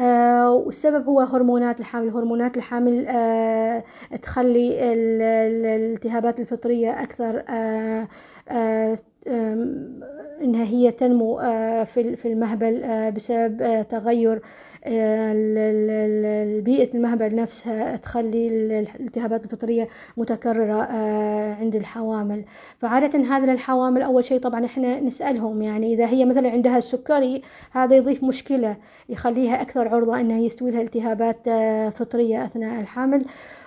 آه 0.00 0.50
والسبب 0.52 1.06
هو 1.08 1.20
هرمونات 1.20 1.80
الحمل 1.80 2.08
هرمونات 2.10 2.56
الحمل 2.56 3.06
آه 3.08 3.84
تخلي 4.22 4.92
الالتهابات 4.92 6.40
الفطرية 6.40 7.02
أكثر 7.02 7.44
آه 7.48 8.08
إنها 9.26 10.64
هي 10.64 10.90
تنمو 10.90 11.38
في 11.84 12.20
المهبل 12.24 12.82
بسبب 13.12 13.86
تغير 13.88 14.42
بيئة 16.62 16.94
المهبل 16.94 17.34
نفسها 17.36 17.96
تخلي 17.96 18.48
الالتهابات 18.48 19.44
الفطرية 19.44 19.88
متكررة 20.16 20.82
عند 21.52 21.76
الحوامل. 21.76 22.44
فعادة 22.78 23.18
هذا 23.18 23.52
للحوامل 23.52 24.02
أول 24.02 24.24
شيء 24.24 24.40
طبعا 24.40 24.64
إحنا 24.64 25.00
نسألهم 25.00 25.62
يعني 25.62 25.94
إذا 25.94 26.06
هي 26.06 26.24
مثلا 26.24 26.50
عندها 26.50 26.78
السكري 26.78 27.42
هذا 27.72 27.96
يضيف 27.96 28.24
مشكلة 28.24 28.76
يخليها 29.08 29.62
أكثر 29.62 29.88
عرضة 29.88 30.20
أنها 30.20 30.38
يستوي 30.38 30.70
لها 30.70 30.82
التهابات 30.82 31.48
فطرية 31.94 32.44
أثناء 32.44 32.80
الحمل 32.80 33.24
آه 33.24 33.59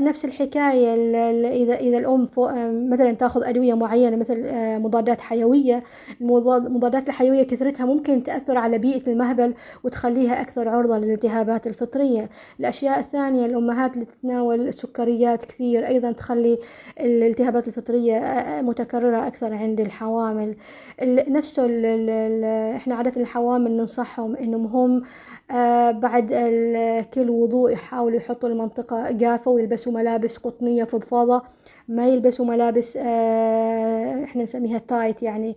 نفس 0.00 0.24
الحكاية 0.24 0.94
إذا 1.48 1.74
إذا 1.74 1.98
الأم 1.98 2.28
مثلا 2.90 3.12
تأخذ 3.12 3.44
أدوية 3.44 3.74
معينة 3.74 4.16
مثل 4.16 4.42
آه 4.46 4.78
مضادات 4.78 5.20
حيوية 5.20 5.82
المضادات 6.20 7.08
الحيوية 7.08 7.42
كثرتها 7.42 7.86
ممكن 7.86 8.22
تأثر 8.22 8.58
على 8.58 8.78
بيئة 8.78 9.10
المهبل 9.12 9.54
وتخليها 9.84 10.40
أكثر 10.40 10.68
عرضة 10.68 10.98
للالتهابات 10.98 11.66
الفطرية. 11.66 12.28
الأشياء 12.60 12.98
الثانية 12.98 13.46
الأمهات 13.46 13.94
اللي 13.94 14.04
تتناول 14.04 14.68
السكريات 14.68 15.44
كثير 15.44 15.86
أيضا 15.86 16.12
تخلي 16.12 16.58
الالتهابات 17.00 17.68
الفطرية 17.68 18.20
متكررة 18.62 19.26
أكثر 19.26 19.54
عند 19.54 19.80
الحوامل. 19.80 20.56
نفسه 21.02 21.66
إحنا 22.76 22.94
عادة 22.94 23.20
الحوامل 23.20 23.76
ننصحهم 23.76 24.36
إنهم 24.36 24.66
هم 24.66 25.02
آه 25.43 25.43
بعد 25.92 26.32
كل 27.14 27.30
وضوء 27.30 27.70
يحاولوا 27.72 28.16
يحطوا 28.16 28.48
المنطقة 28.48 29.10
جافة 29.10 29.50
ويلبسوا 29.50 29.92
ملابس 29.92 30.36
قطنية 30.36 30.84
فضفاضة. 30.84 31.42
ما 31.88 32.08
يلبسوا 32.08 32.46
ملابس 32.46 32.96
آه 32.96 34.24
إحنا 34.24 34.42
نسميها 34.42 34.78
تايت 34.78 35.22
يعني 35.22 35.56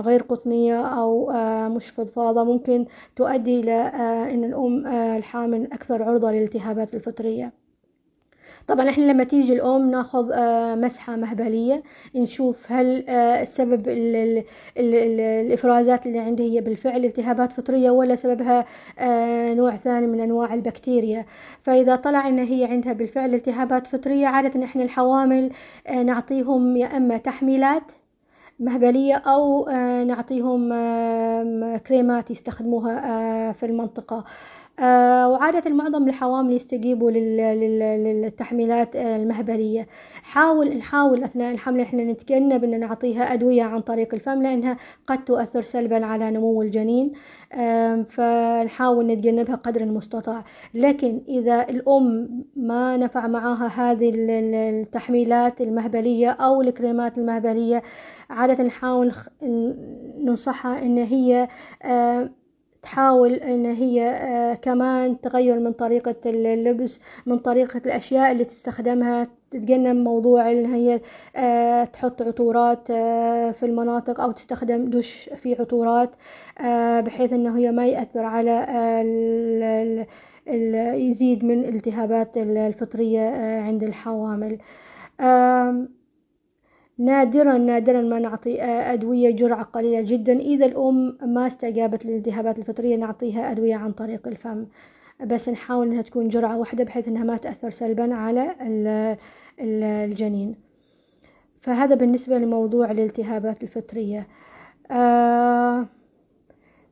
غير 0.00 0.22
قطنية 0.22 0.80
أو 0.86 1.30
آه 1.30 1.68
مش 1.68 1.90
فضفاضة. 1.90 2.44
ممكن 2.44 2.86
تؤدي 3.16 3.60
إلى 3.60 3.72
إن 4.34 4.44
الأم 4.44 4.86
الحامل 4.86 5.72
أكثر 5.72 6.02
عرضة 6.02 6.30
للالتهابات 6.32 6.94
الفطرية. 6.94 7.65
طبعا 8.66 8.88
إحنا 8.90 9.04
لما 9.04 9.24
تيجي 9.24 9.52
الأم 9.52 9.90
ناخذ 9.90 10.32
آه، 10.32 10.74
مسحة 10.74 11.16
مهبلية 11.16 11.82
نشوف 12.14 12.72
هل 12.72 13.04
آه، 13.08 13.44
سبب 13.44 13.88
ال 13.88 14.16
ال 14.16 14.44
ال 14.78 14.94
ال 14.94 15.20
الإفرازات 15.20 16.06
اللي 16.06 16.18
عندها 16.18 16.46
هي 16.46 16.60
بالفعل 16.60 17.04
التهابات 17.04 17.52
فطرية 17.52 17.90
ولا 17.90 18.14
سببها 18.14 18.64
آه، 18.98 19.54
نوع 19.54 19.76
ثاني 19.76 20.06
من 20.06 20.20
أنواع 20.20 20.54
البكتيريا. 20.54 21.26
فإذا 21.62 21.96
طلع 21.96 22.28
إن 22.28 22.38
هي 22.38 22.64
عندها 22.64 22.92
بالفعل 22.92 23.34
التهابات 23.34 23.86
فطرية 23.86 24.26
عادة 24.26 24.64
إحنا 24.64 24.82
الحوامل 24.82 25.50
نعطيهم 26.04 26.76
يا 26.76 26.96
إما 26.96 27.16
تحميلات 27.16 27.92
مهبلية 28.60 29.14
أو 29.14 29.68
نعطيهم 30.04 30.68
كريمات 31.78 32.30
يستخدموها 32.30 33.52
في 33.52 33.66
المنطقة. 33.66 34.24
وعادة 34.80 35.70
معظم 35.70 36.08
الحوامل 36.08 36.52
يستجيبوا 36.52 37.10
للتحميلات 37.10 38.96
المهبلية. 38.96 39.86
حاول 40.22 40.76
نحاول 40.76 41.24
أثناء 41.24 41.52
الحمل 41.52 41.80
إحنا 41.80 42.04
نتجنب 42.04 42.64
إن 42.64 42.80
نعطيها 42.80 43.22
أدوية 43.22 43.62
عن 43.62 43.80
طريق 43.80 44.14
الفم 44.14 44.42
لأنها 44.42 44.76
قد 45.06 45.24
تؤثر 45.24 45.62
سلبا 45.62 46.06
على 46.06 46.30
نمو 46.30 46.62
الجنين. 46.62 47.12
آه 47.52 48.02
فنحاول 48.02 49.06
نتجنبها 49.06 49.54
قدر 49.54 49.80
المستطاع. 49.80 50.44
لكن 50.74 51.20
إذا 51.28 51.62
الأم 51.70 52.28
ما 52.56 52.96
نفع 52.96 53.26
معاها 53.26 53.66
هذه 53.66 54.12
التحميلات 54.14 55.60
المهبلية 55.60 56.30
أو 56.30 56.60
الكريمات 56.62 57.18
المهبلية 57.18 57.82
عادة 58.30 58.64
نحاول 58.64 59.12
ننصحها 60.18 60.82
إن 60.82 60.98
هي 60.98 61.48
آه 61.82 62.30
تحاول 62.86 63.32
إن 63.32 63.66
هي 63.66 64.10
آه، 64.10 64.54
كمان 64.54 65.20
تغير 65.20 65.60
من 65.60 65.72
طريقة 65.72 66.14
اللبس 66.26 67.00
من 67.26 67.38
طريقة 67.38 67.80
الأشياء 67.86 68.32
اللي 68.32 68.44
تستخدمها 68.44 69.26
تتجنب 69.50 69.96
موضوع 69.96 70.52
إن 70.52 70.66
هي 70.74 71.00
آه، 71.36 71.84
تحط 71.84 72.22
عطورات 72.22 72.90
آه، 72.90 73.50
في 73.50 73.66
المناطق 73.66 74.20
أو 74.20 74.32
تستخدم 74.32 74.90
دش 74.90 75.30
فيه 75.36 75.56
عطورات 75.60 76.10
بحيث 77.04 77.32
انه 77.32 77.58
هي 77.58 77.72
ما 77.72 77.86
يأثر 77.86 78.20
على 78.24 78.66
يزيد 80.94 81.44
من 81.44 81.64
الالتهابات 81.64 82.36
الفطرية 82.36 83.28
عند 83.60 83.82
الحوامل. 83.82 84.58
نادرا 86.98 87.58
نادرا 87.58 88.02
ما 88.02 88.18
نعطي 88.18 88.62
أدوية 88.62 89.30
جرعة 89.30 89.62
قليلة 89.62 90.00
جدا. 90.00 90.32
إذا 90.32 90.66
الأم 90.66 91.18
ما 91.22 91.46
استجابت 91.46 92.06
للالتهابات 92.06 92.58
الفطرية 92.58 92.96
نعطيها 92.96 93.50
أدوية 93.50 93.74
عن 93.74 93.92
طريق 93.92 94.28
الفم. 94.28 94.66
بس 95.26 95.48
نحاول 95.48 95.86
أنها 95.86 96.02
تكون 96.02 96.28
جرعة 96.28 96.58
واحدة 96.58 96.84
بحيث 96.84 97.08
أنها 97.08 97.24
ما 97.24 97.36
تأثر 97.36 97.70
سلبا 97.70 98.14
على 98.14 98.54
الجنين. 99.60 100.54
فهذا 101.60 101.94
بالنسبة 101.94 102.38
لموضوع 102.38 102.90
الالتهابات 102.90 103.62
الفطرية. 103.62 104.26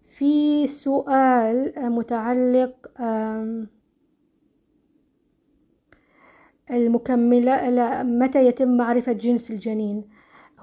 في 0.08 0.66
سؤال 0.66 1.72
متعلق 1.76 2.90
المكملة 6.70 8.02
متى 8.02 8.46
يتم 8.46 8.76
معرفة 8.76 9.12
جنس 9.12 9.50
الجنين؟ 9.50 10.04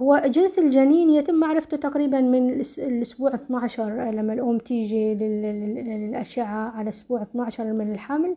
هو 0.01 0.21
جنس 0.25 0.59
الجنين 0.59 1.09
يتم 1.09 1.35
معرفته 1.35 1.77
تقريبا 1.77 2.21
من 2.21 2.49
الأسبوع 2.77 3.35
12 3.35 4.11
لما 4.11 4.33
الأم 4.33 4.57
تيجي 4.57 5.13
للأشعة 5.13 6.69
على 6.77 6.89
أسبوع 6.89 7.21
12 7.21 7.73
من 7.73 7.91
الحمل. 7.91 8.35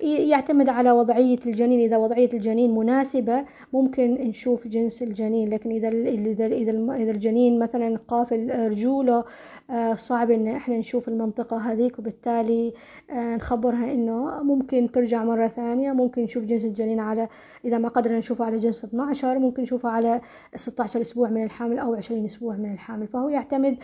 يعتمد 0.00 0.68
على 0.68 0.90
وضعية 0.90 1.38
الجنين. 1.46 1.80
إذا 1.80 1.96
وضعية 1.96 2.28
الجنين 2.34 2.74
مناسبة 2.74 3.44
ممكن 3.72 4.10
نشوف 4.14 4.68
جنس 4.68 5.02
الجنين. 5.02 5.48
لكن 5.48 5.70
إذا 5.70 5.88
إذا 5.88 6.76
إذا 6.96 7.10
الجنين 7.10 7.58
مثلا 7.58 7.98
قافل 8.08 8.68
رجوله 8.68 9.24
آه، 9.70 9.94
صعب 9.94 10.30
إن 10.30 10.48
إحنا 10.48 10.78
نشوف 10.78 11.08
المنطقة 11.08 11.56
هذيك. 11.56 11.98
وبالتالي 11.98 12.72
آه، 13.10 13.36
نخبرها 13.36 13.92
إنه 13.92 14.42
ممكن 14.42 14.90
ترجع 14.92 15.24
مرة 15.24 15.46
ثانية. 15.46 15.92
ممكن 15.92 16.22
نشوف 16.22 16.44
جنس 16.44 16.64
الجنين 16.64 17.00
على 17.00 17.28
إذا 17.64 17.78
ما 17.78 17.88
قدرنا 17.88 18.18
نشوفه 18.18 18.44
على 18.44 18.58
جنس 18.58 18.84
12 18.84 19.38
ممكن 19.38 19.62
نشوفه 19.62 19.88
على 19.88 20.20
16 20.56 21.05
أسبوع 21.06 21.30
من 21.30 21.44
الحامل 21.44 21.78
أو 21.78 21.94
عشرين 21.94 22.24
أسبوع 22.24 22.56
من 22.56 22.72
الحامل 22.72 23.06
فهو 23.06 23.28
يعتمد 23.28 23.76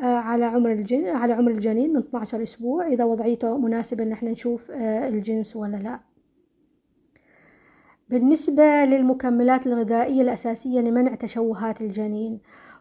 آه، 0.00 0.04
على 0.04 0.44
عمر 0.44 0.72
الجن 0.72 1.06
على 1.06 1.32
عمر 1.32 1.50
الجنين 1.50 1.90
من 1.92 1.96
12 1.96 2.42
أسبوع 2.42 2.86
إذا 2.86 3.04
وضعيته 3.04 3.58
مناسبة 3.58 4.04
إن 4.04 4.12
إحنا 4.12 4.30
نشوف 4.30 4.70
آه، 4.70 5.08
الجنس 5.08 5.56
ولا 5.56 5.76
لا. 5.76 6.00
بالنسبة 8.08 8.84
للمكملات 8.84 9.66
الغذائية 9.66 10.22
الأساسية 10.22 10.80
لمنع 10.80 11.14
تشوهات 11.14 11.80
الجنين 11.80 12.40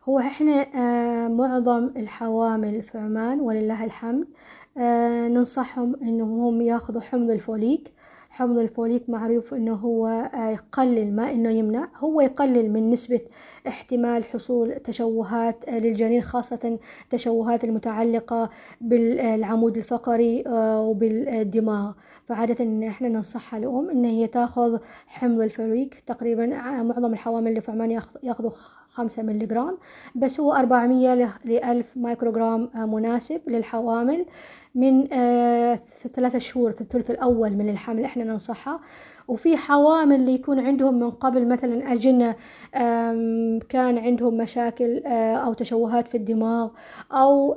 هو 0.09 0.19
إحنا 0.19 0.65
آه، 0.75 1.27
معظم 1.27 1.91
الحوامل 1.97 2.81
في 2.81 2.97
عمان 2.97 3.39
ولله 3.39 3.83
الحمد 3.85 4.27
ننصحهم 5.31 5.95
إنهم 6.01 6.61
يأخذوا 6.61 7.01
حمض 7.01 7.29
الفوليك 7.29 7.93
حمض 8.39 8.57
الفوليك 8.57 9.09
معروف 9.09 9.53
إنه 9.53 9.73
هو 9.73 10.07
آه، 10.07 10.49
يقلل 10.49 11.15
ما 11.15 11.31
إنه 11.31 11.49
يمنع. 11.49 11.87
هو 11.97 12.21
يقلل 12.21 12.73
من 12.73 12.89
نسبة 12.91 13.19
احتمال 13.67 14.23
حصول 14.23 14.75
تشوهات 14.79 15.69
آه، 15.69 15.79
للجنين 15.79 16.21
خاصة 16.21 16.79
التشوهات 17.03 17.63
المتعلقة 17.63 18.49
بالعمود 18.81 19.77
الفقري 19.77 20.43
آه، 20.47 20.81
وبالدماغ. 20.81 21.91
فعادة 22.25 22.65
إن 22.65 22.83
إحنا 22.83 23.09
ننصحها 23.09 23.59
الأم 23.59 23.89
إن 23.89 24.05
هي 24.05 24.27
تاخذ 24.27 24.77
حمض 25.07 25.41
الفوليك 25.41 26.03
تقريبا 26.05 26.45
معظم 26.83 27.13
الحوامل 27.13 27.47
اللي 27.47 27.61
في 27.61 27.71
عمان 27.71 27.91
ياخذوا 28.23 28.51
خمسة 28.91 29.23
ملي 29.23 29.45
جرام 29.45 29.77
بس 30.15 30.39
هو 30.39 30.53
أربعمية 30.53 31.13
لألف 31.45 31.97
مايكروغرام 31.97 32.69
مناسب 32.75 33.41
للحوامل 33.47 34.25
من 34.75 35.13
آه، 35.13 35.79
ثلاثة 36.13 36.39
شهور 36.39 36.71
في 36.71 36.81
الثلث 36.81 37.11
الأول 37.11 37.49
من 37.49 37.69
الحمل 37.69 38.03
إحنا 38.03 38.23
ننصحها. 38.23 38.79
وفي 39.27 39.57
حوامل 39.57 40.15
اللي 40.15 40.33
يكون 40.33 40.59
عندهم 40.59 40.99
من 40.99 41.09
قبل 41.09 41.47
مثلا 41.47 41.93
أجنة 41.93 42.35
كان 43.69 43.97
عندهم 43.97 44.37
مشاكل 44.37 45.03
آه، 45.05 45.35
أو 45.35 45.53
تشوهات 45.53 46.07
في 46.07 46.17
الدماغ 46.17 46.69
أو 47.11 47.55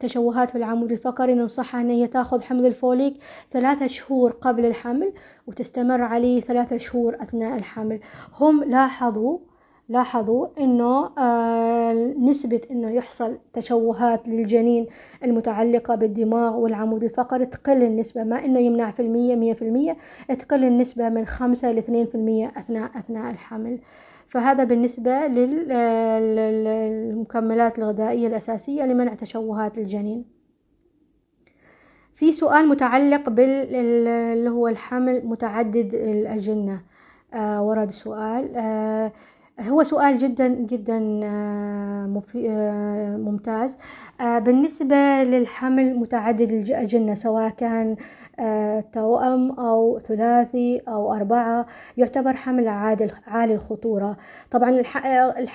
تشوهات 0.00 0.50
في 0.50 0.58
العمود 0.58 0.92
الفقري 0.92 1.34
ننصحها 1.34 1.80
أن 1.80 1.90
هي 1.90 2.06
تاخذ 2.06 2.42
حمض 2.42 2.64
الفوليك 2.64 3.14
ثلاثة 3.50 3.86
شهور 3.86 4.30
قبل 4.30 4.66
الحمل 4.66 5.12
وتستمر 5.46 6.02
عليه 6.02 6.40
ثلاثة 6.40 6.76
شهور 6.76 7.14
أثناء 7.14 7.56
الحمل. 7.56 8.00
هم 8.40 8.64
لاحظوا 8.64 9.38
لاحظوا 9.90 10.46
إنه 10.60 11.10
آه 11.18 11.92
نسبة 12.18 12.60
إنه 12.70 12.90
يحصل 12.90 13.38
تشوهات 13.52 14.28
للجنين 14.28 14.86
المتعلقة 15.24 15.94
بالدماغ 15.94 16.56
والعمود 16.56 17.04
الفقري 17.04 17.46
تقل 17.46 17.82
النسبة 17.82 18.24
ما 18.24 18.44
إنه 18.44 18.60
يمنع 18.60 18.90
في 18.90 19.02
المية 19.02 19.34
مية 19.34 19.52
في 19.52 19.62
المية 19.62 19.96
تقل 20.38 20.64
النسبة 20.64 21.08
من 21.08 21.24
خمسة 21.26 21.72
لاثنين 21.72 22.06
في 22.06 22.14
المية 22.14 22.52
أثناء 22.56 22.98
أثناء 22.98 23.30
الحمل. 23.30 23.78
فهذا 24.28 24.64
بالنسبة 24.64 25.26
للمكملات 26.46 27.78
الغذائية 27.78 28.26
الأساسية 28.26 28.84
لمنع 28.84 29.14
تشوهات 29.14 29.78
الجنين. 29.78 30.24
في 32.14 32.32
سؤال 32.32 32.68
متعلق 32.68 33.30
بال 33.30 34.48
هو 34.48 34.68
الحمل 34.68 35.26
متعدد 35.26 35.94
الأجنة. 35.94 36.80
آه 37.34 37.62
ورد 37.62 37.90
سؤال 37.90 38.56
آه 38.56 39.12
هو 39.68 39.82
سؤال 39.82 40.18
جدا 40.18 40.48
جدا 40.48 41.20
آه، 41.24 42.22
آه، 42.36 43.16
ممتاز. 43.16 43.76
آه، 44.20 44.38
بالنسبة 44.38 44.96
للحمل 45.22 45.96
متعدد 45.96 46.52
الأجنة 46.52 47.14
سواء 47.14 47.50
كان 47.50 47.96
توأم 48.92 49.50
أو 49.52 49.98
ثلاثي 49.98 50.80
أو 50.88 51.14
أربعة 51.14 51.66
يعتبر 51.96 52.32
حمل 52.32 52.68
عالي 53.26 53.54
الخطورة. 53.54 54.16
طبعا 54.50 54.82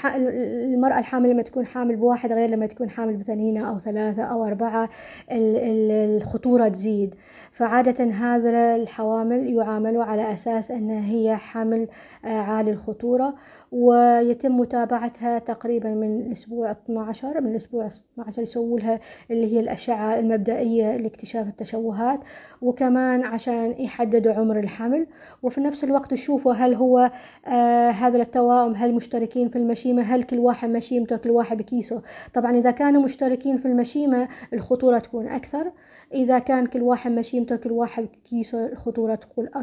المرأة 0.06 1.00
الحامل 1.00 1.30
لما 1.30 1.42
تكون 1.42 1.66
حامل 1.66 1.96
بواحد 1.96 2.32
غير 2.32 2.50
لما 2.50 2.66
تكون 2.66 2.90
حامل 2.90 3.18
باثنين 3.18 3.58
أو 3.58 3.80
ثلاثة 3.80 4.24
أو 4.24 4.46
أربعة 4.46 4.90
الخطورة 5.32 6.68
تزيد. 6.68 7.16
فعادة 7.52 8.04
هذا 8.04 8.76
الحوامل 8.76 9.54
يعاملوا 9.54 10.04
على 10.04 10.32
أساس 10.32 10.72
أن 10.72 10.90
هي 10.90 11.36
حمل 11.36 11.88
عالي 12.24 12.72
الخطورة. 12.72 13.36
ويتم 13.72 14.58
متابعتها 14.58 15.40
تقريبا 15.40 15.90
من 15.90 16.22
الأسبوع 16.22 16.72
12 16.72 17.42
من 17.42 17.52
الأسبوع 17.52 17.88
12 17.88 18.42
يسووا 18.42 18.80
لها 18.80 19.00
اللي 19.32 19.54
هي 19.56 19.60
الأشعة 19.60 20.20
المبدئية 20.20 20.98
لاكتشاف 20.98 21.48
التشوهات 21.48 22.20
وكمان 22.62 23.24
عشان 23.24 23.76
يحددوا 23.80 24.34
عمر 24.34 24.60
الحمل. 24.60 25.08
وفي 25.44 25.62
نفس 25.62 25.84
الوقت 25.84 26.12
يشوفوا 26.12 26.54
هل 26.54 26.74
هو 26.74 27.12
آه 27.48 27.90
هذا 27.90 28.22
التوائم 28.22 28.74
هل 28.76 28.94
مشتركين 28.94 29.50
في 29.50 29.56
المشيمة 29.56 30.02
هل 30.02 30.24
كل 30.24 30.40
واحد 30.40 30.70
مشيمته 30.70 31.18
كل 31.18 31.30
واحد 31.32 31.58
بكيسه. 31.58 32.02
طبعا 32.34 32.52
إذا 32.58 32.72
كانوا 32.72 33.02
مشتركين 33.02 33.58
في 33.58 33.66
المشيمة 33.66 34.28
الخطورة 34.54 35.00
تكون 35.00 35.28
أكثر 35.28 35.72
إذا 36.14 36.40
كان 36.40 36.66
كل 36.66 36.82
واحد 36.82 37.12
مشيمته 37.12 37.56
كل 37.56 37.72
واحد 37.72 38.04
بكيسه 38.04 38.66
الخطورة 38.66 39.16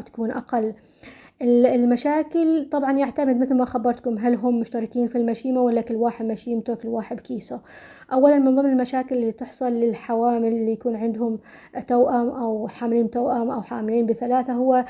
تكون 0.05 0.31
أقل. 0.31 0.73
المشاكل 1.43 2.69
طبعا 2.71 2.91
يعتمد 2.97 3.37
مثل 3.37 3.55
ما 3.55 3.65
خبرتكم 3.65 4.17
هل 4.17 4.35
هم 4.35 4.59
مشتركين 4.59 5.07
في 5.07 5.17
المشيمة 5.17 5.61
ولا 5.61 5.81
كل 5.81 5.95
واحد 5.95 6.25
مشيمته 6.25 6.75
كل 6.75 6.87
واحد 6.87 7.15
بكيسه. 7.17 7.61
أولا 8.13 8.39
من 8.39 8.55
ضمن 8.55 8.69
المشاكل 8.69 9.15
اللي 9.15 9.31
تحصل 9.31 9.71
للحوامل 9.71 10.47
اللي 10.47 10.71
يكون 10.71 10.95
عندهم 10.95 11.39
توأم 11.87 12.29
أو 12.29 12.67
حاملين 12.67 13.09
توأم 13.09 13.49
أو 13.49 13.61
حاملين 13.61 14.05
بثلاثة 14.05 14.53
هو 14.53 14.85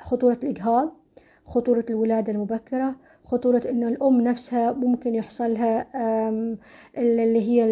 خطورة 0.00 0.38
الإجهاض 0.44 0.92
خطورة 1.46 1.84
الولادة 1.90 2.32
المبكرة 2.32 2.94
خطورة 3.30 3.62
إنه 3.70 3.88
الأم 3.88 4.20
نفسها 4.20 4.72
ممكن 4.72 5.14
يحصلها 5.14 5.86
اللي 6.98 7.40
هي 7.48 7.64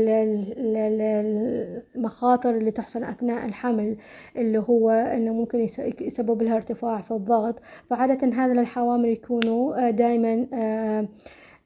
المخاطر 1.96 2.50
اللي 2.56 2.70
تحصل 2.70 3.04
أثناء 3.04 3.46
الحمل 3.46 3.96
اللي 4.36 4.58
هو 4.58 4.90
إنه 4.90 5.32
ممكن 5.32 5.68
يسبب 6.00 6.42
لها 6.42 6.56
ارتفاع 6.56 7.00
في 7.00 7.10
الضغط. 7.10 7.60
فعادة 7.90 8.28
هذا 8.44 8.60
الحوامل 8.60 9.08
يكونوا 9.08 9.90
دائما 9.90 10.46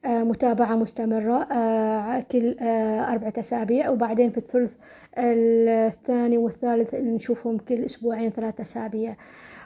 متابعة 0.05 0.75
مستمرة 0.75 1.43
كل 2.31 2.55
أربعة 3.09 3.33
أسابيع. 3.37 3.89
وبعدين 3.89 4.29
في 4.29 4.37
الثلث 4.37 4.75
الثاني 5.17 6.37
والثالث 6.37 6.95
نشوفهم 6.95 7.57
كل 7.57 7.83
أسبوعين 7.85 8.29
ثلاثة 8.29 8.61
أسابيع. 8.61 9.15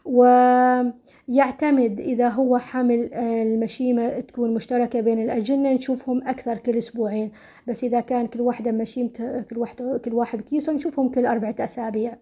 ويعتمد 0.07 1.99
إذا 1.99 2.29
هو 2.29 2.57
حمل 2.57 3.13
المشيمة 3.13 4.19
تكون 4.19 4.53
مشتركة 4.53 5.01
بين 5.01 5.23
الأجنة 5.23 5.73
نشوفهم 5.73 6.27
أكثر 6.27 6.57
كل 6.57 6.77
أسبوعين. 6.77 7.31
بس 7.67 7.83
إذا 7.83 7.99
كان 7.99 8.27
كل 8.27 8.41
واحدة 8.41 8.71
مشيمته 8.71 9.41
كل 9.41 9.57
واحدة 9.57 9.97
كل 9.97 10.13
واحد 10.13 10.41
كيسو 10.41 10.71
نشوفهم 10.71 11.09
كل 11.09 11.25
أربعة 11.25 11.55
أسابيع. 11.59 12.17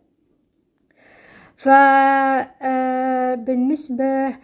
فبالنسبة 3.35 4.35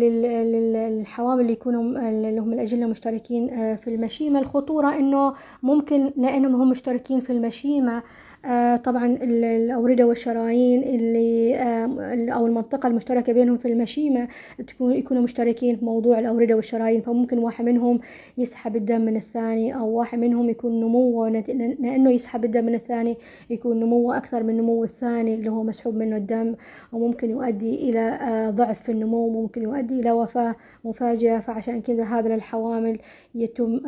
للحوامل 0.00 1.40
اللي 1.40 1.52
يكونوا 1.52 2.08
اللي 2.08 2.38
هم 2.38 2.52
الأجلة 2.52 2.86
مشتركين 2.86 3.76
في 3.76 3.94
المشيمة 3.94 4.38
الخطورة 4.38 4.96
إنه 4.98 5.34
ممكن 5.62 6.12
لأنهم 6.16 6.60
هم 6.62 6.70
مشتركين 6.70 7.20
في 7.20 7.30
المشيمة 7.30 8.02
آه 8.46 8.76
طبعا 8.76 9.06
الأوردة 9.22 10.06
والشرايين 10.06 10.82
اللي 10.82 11.56
آه 11.56 12.32
أو 12.32 12.46
المنطقة 12.46 12.86
المشتركة 12.86 13.32
بينهم 13.32 13.56
في 13.56 13.68
المشيمة 13.68 14.28
تكون 14.66 14.92
يكونوا 14.92 15.22
مشتركين 15.22 15.76
في 15.76 15.84
موضوع 15.84 16.18
الأوردة 16.18 16.54
والشرايين 16.56 17.00
فممكن 17.00 17.38
واحد 17.38 17.64
منهم 17.64 18.00
يسحب 18.38 18.76
الدم 18.76 19.00
من 19.00 19.16
الثاني 19.16 19.74
أو 19.74 19.88
واحد 19.88 20.18
منهم 20.18 20.50
يكون 20.50 20.80
نموه 20.80 21.28
لأنه 21.28 22.10
يسحب 22.10 22.44
الدم 22.44 22.64
من 22.64 22.74
الثاني 22.74 23.16
يكون 23.50 23.80
نموه 23.80 24.16
أكثر 24.16 24.42
من 24.42 24.56
نمو 24.56 24.84
الثاني 24.84 25.34
اللي 25.34 25.50
هو 25.50 25.62
مسحوب 25.62 25.96
منه 25.96 26.16
الدم 26.16 26.54
وممكن 26.92 27.30
يؤدي 27.30 27.90
إلى 27.90 28.00
آه 28.00 28.50
ضعف 28.50 28.82
في 28.82 28.92
النمو 28.92 29.28
ممكن 29.42 29.62
يؤدي 29.62 30.00
إلى 30.00 30.12
وفاة 30.12 30.54
مفاجئة 30.84 31.38
فعشان 31.38 31.80
كذا 31.80 32.04
هذا 32.04 32.34
الحوامل 32.34 32.98
يتم 33.34 33.80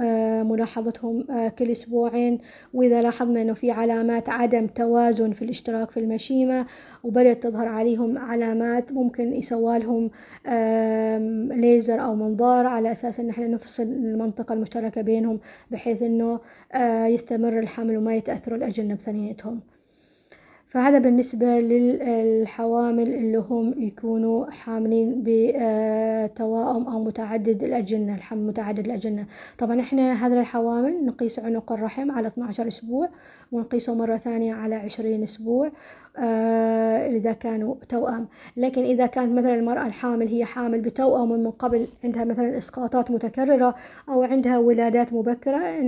ملاحظتهم 0.50 1.24
كل 1.58 1.70
أسبوعين. 1.70 2.38
وإذا 2.74 3.02
لاحظنا 3.02 3.42
إنه 3.42 3.52
في 3.52 3.70
علامات 3.70 4.28
عدم 4.48 4.66
توازن 4.66 5.32
في 5.32 5.42
الاشتراك 5.42 5.90
في 5.90 6.00
المشيمة 6.00 6.66
وبدأت 7.04 7.42
تظهر 7.42 7.68
عليهم 7.68 8.18
علامات 8.18 8.92
ممكن 8.92 9.32
يسوالهم 9.34 10.10
ليزر 11.60 12.02
أو 12.04 12.14
منظار 12.14 12.66
على 12.66 12.92
أساس 12.92 13.20
إن 13.20 13.30
إحنا 13.30 13.46
نفصل 13.46 13.82
المنطقة 13.82 14.52
المشتركة 14.52 15.00
بينهم 15.02 15.40
بحيث 15.70 16.02
إنه 16.02 16.40
يستمر 17.06 17.58
الحمل 17.58 17.96
وما 17.96 18.14
يتأثروا 18.16 18.58
الأجنة 18.58 18.94
بثنيتهم 18.94 19.60
فهذا 20.68 20.98
بالنسبة 20.98 21.46
للحوامل 21.58 23.14
اللي 23.14 23.38
هم 23.38 23.74
يكونوا 23.78 24.50
حاملين 24.50 25.22
بتوائم 25.24 26.88
أو 26.88 27.04
متعدد 27.04 27.62
الأجنة 27.62 28.14
الحمل 28.14 28.46
متعدد 28.46 28.86
الأجنة. 28.86 29.26
طبعا 29.58 29.80
إحنا 29.80 30.26
هذا 30.26 30.40
الحوامل 30.40 31.06
نقيس 31.06 31.38
عنق 31.38 31.72
الرحم 31.72 32.10
على 32.10 32.26
12 32.28 32.68
أسبوع 32.68 33.08
ونقيسه 33.52 33.94
مرة 33.94 34.16
ثانية 34.16 34.54
على 34.54 34.74
20 34.74 35.22
أسبوع. 35.22 35.72
إذا 37.16 37.32
كانوا 37.32 37.74
توأم. 37.88 38.28
لكن 38.56 38.82
إذا 38.82 39.06
كانت 39.06 39.38
مثلا 39.38 39.54
المرأة 39.54 39.86
الحامل 39.86 40.28
هي 40.28 40.44
حامل 40.44 40.80
بتوأم 40.80 41.32
من 41.32 41.50
قبل 41.50 41.86
عندها 42.04 42.24
مثلا 42.24 42.58
إسقاطات 42.58 43.10
متكررة 43.10 43.74
أو 44.08 44.22
عندها 44.22 44.58
ولادات 44.58 45.12
مبكرة 45.12 45.80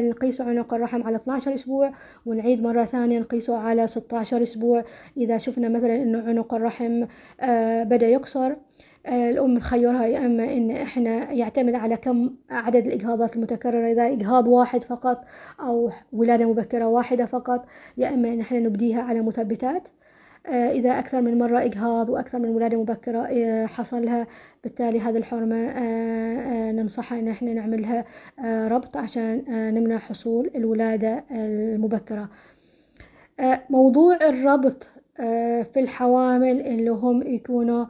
نقيس 0.00 0.40
عنق 0.40 0.74
الرحم 0.74 1.02
على 1.02 1.16
12 1.16 1.54
أسبوع 1.54 1.92
ونعيد 2.26 2.62
مرة 2.62 2.84
ثانية 2.84 3.18
نقيسه 3.18 3.56
على 3.58 3.86
16 3.86 4.42
أسبوع. 4.42 4.84
إذا 5.16 5.38
شفنا 5.38 5.68
مثلا 5.68 5.96
إنه 5.96 6.28
عنق 6.28 6.54
الرحم 6.54 7.04
آه 7.40 7.82
بدأ 7.82 8.08
يقصر 8.08 8.52
الأم 9.08 9.54
نخيرها 9.54 10.06
يا 10.06 10.18
إما 10.26 10.52
إن 10.52 10.70
إحنا 10.70 11.32
يعتمد 11.32 11.74
على 11.74 11.96
كم 11.96 12.30
عدد 12.50 12.86
الإجهاضات 12.86 13.36
المتكررة. 13.36 13.92
إذا 13.92 14.06
إجهاض 14.06 14.48
واحد 14.48 14.82
فقط 14.84 15.24
أو 15.60 15.90
ولادة 16.12 16.48
مبكرة 16.50 16.86
واحدة 16.86 17.26
فقط 17.26 17.66
يا 17.96 18.14
إما 18.14 18.28
إن 18.28 18.40
إحنا 18.40 18.58
نبديها 18.58 19.02
على 19.02 19.20
مثبتات. 19.22 19.88
إذا 20.48 20.98
أكثر 20.98 21.20
من 21.20 21.38
مرة 21.38 21.64
إجهاض 21.64 22.08
وأكثر 22.08 22.38
من 22.38 22.48
ولادة 22.48 22.80
مبكرة 22.80 23.26
حصل 23.66 24.04
لها 24.04 24.26
بالتالي 24.64 25.00
هذه 25.00 25.16
الحرمة 25.16 25.80
ننصحها 26.70 27.18
إن 27.18 27.28
إحنا 27.28 27.52
نعملها 27.52 28.04
ربط 28.68 28.96
عشان 28.96 29.42
نمنع 29.74 29.98
حصول 29.98 30.50
الولادة 30.56 31.24
المبكرة. 31.30 32.28
موضوع 33.70 34.16
الربط 34.28 34.88
في 35.16 35.72
الحوامل 35.76 36.60
اللي 36.60 36.90
هم 36.90 37.22
يكونوا 37.22 37.84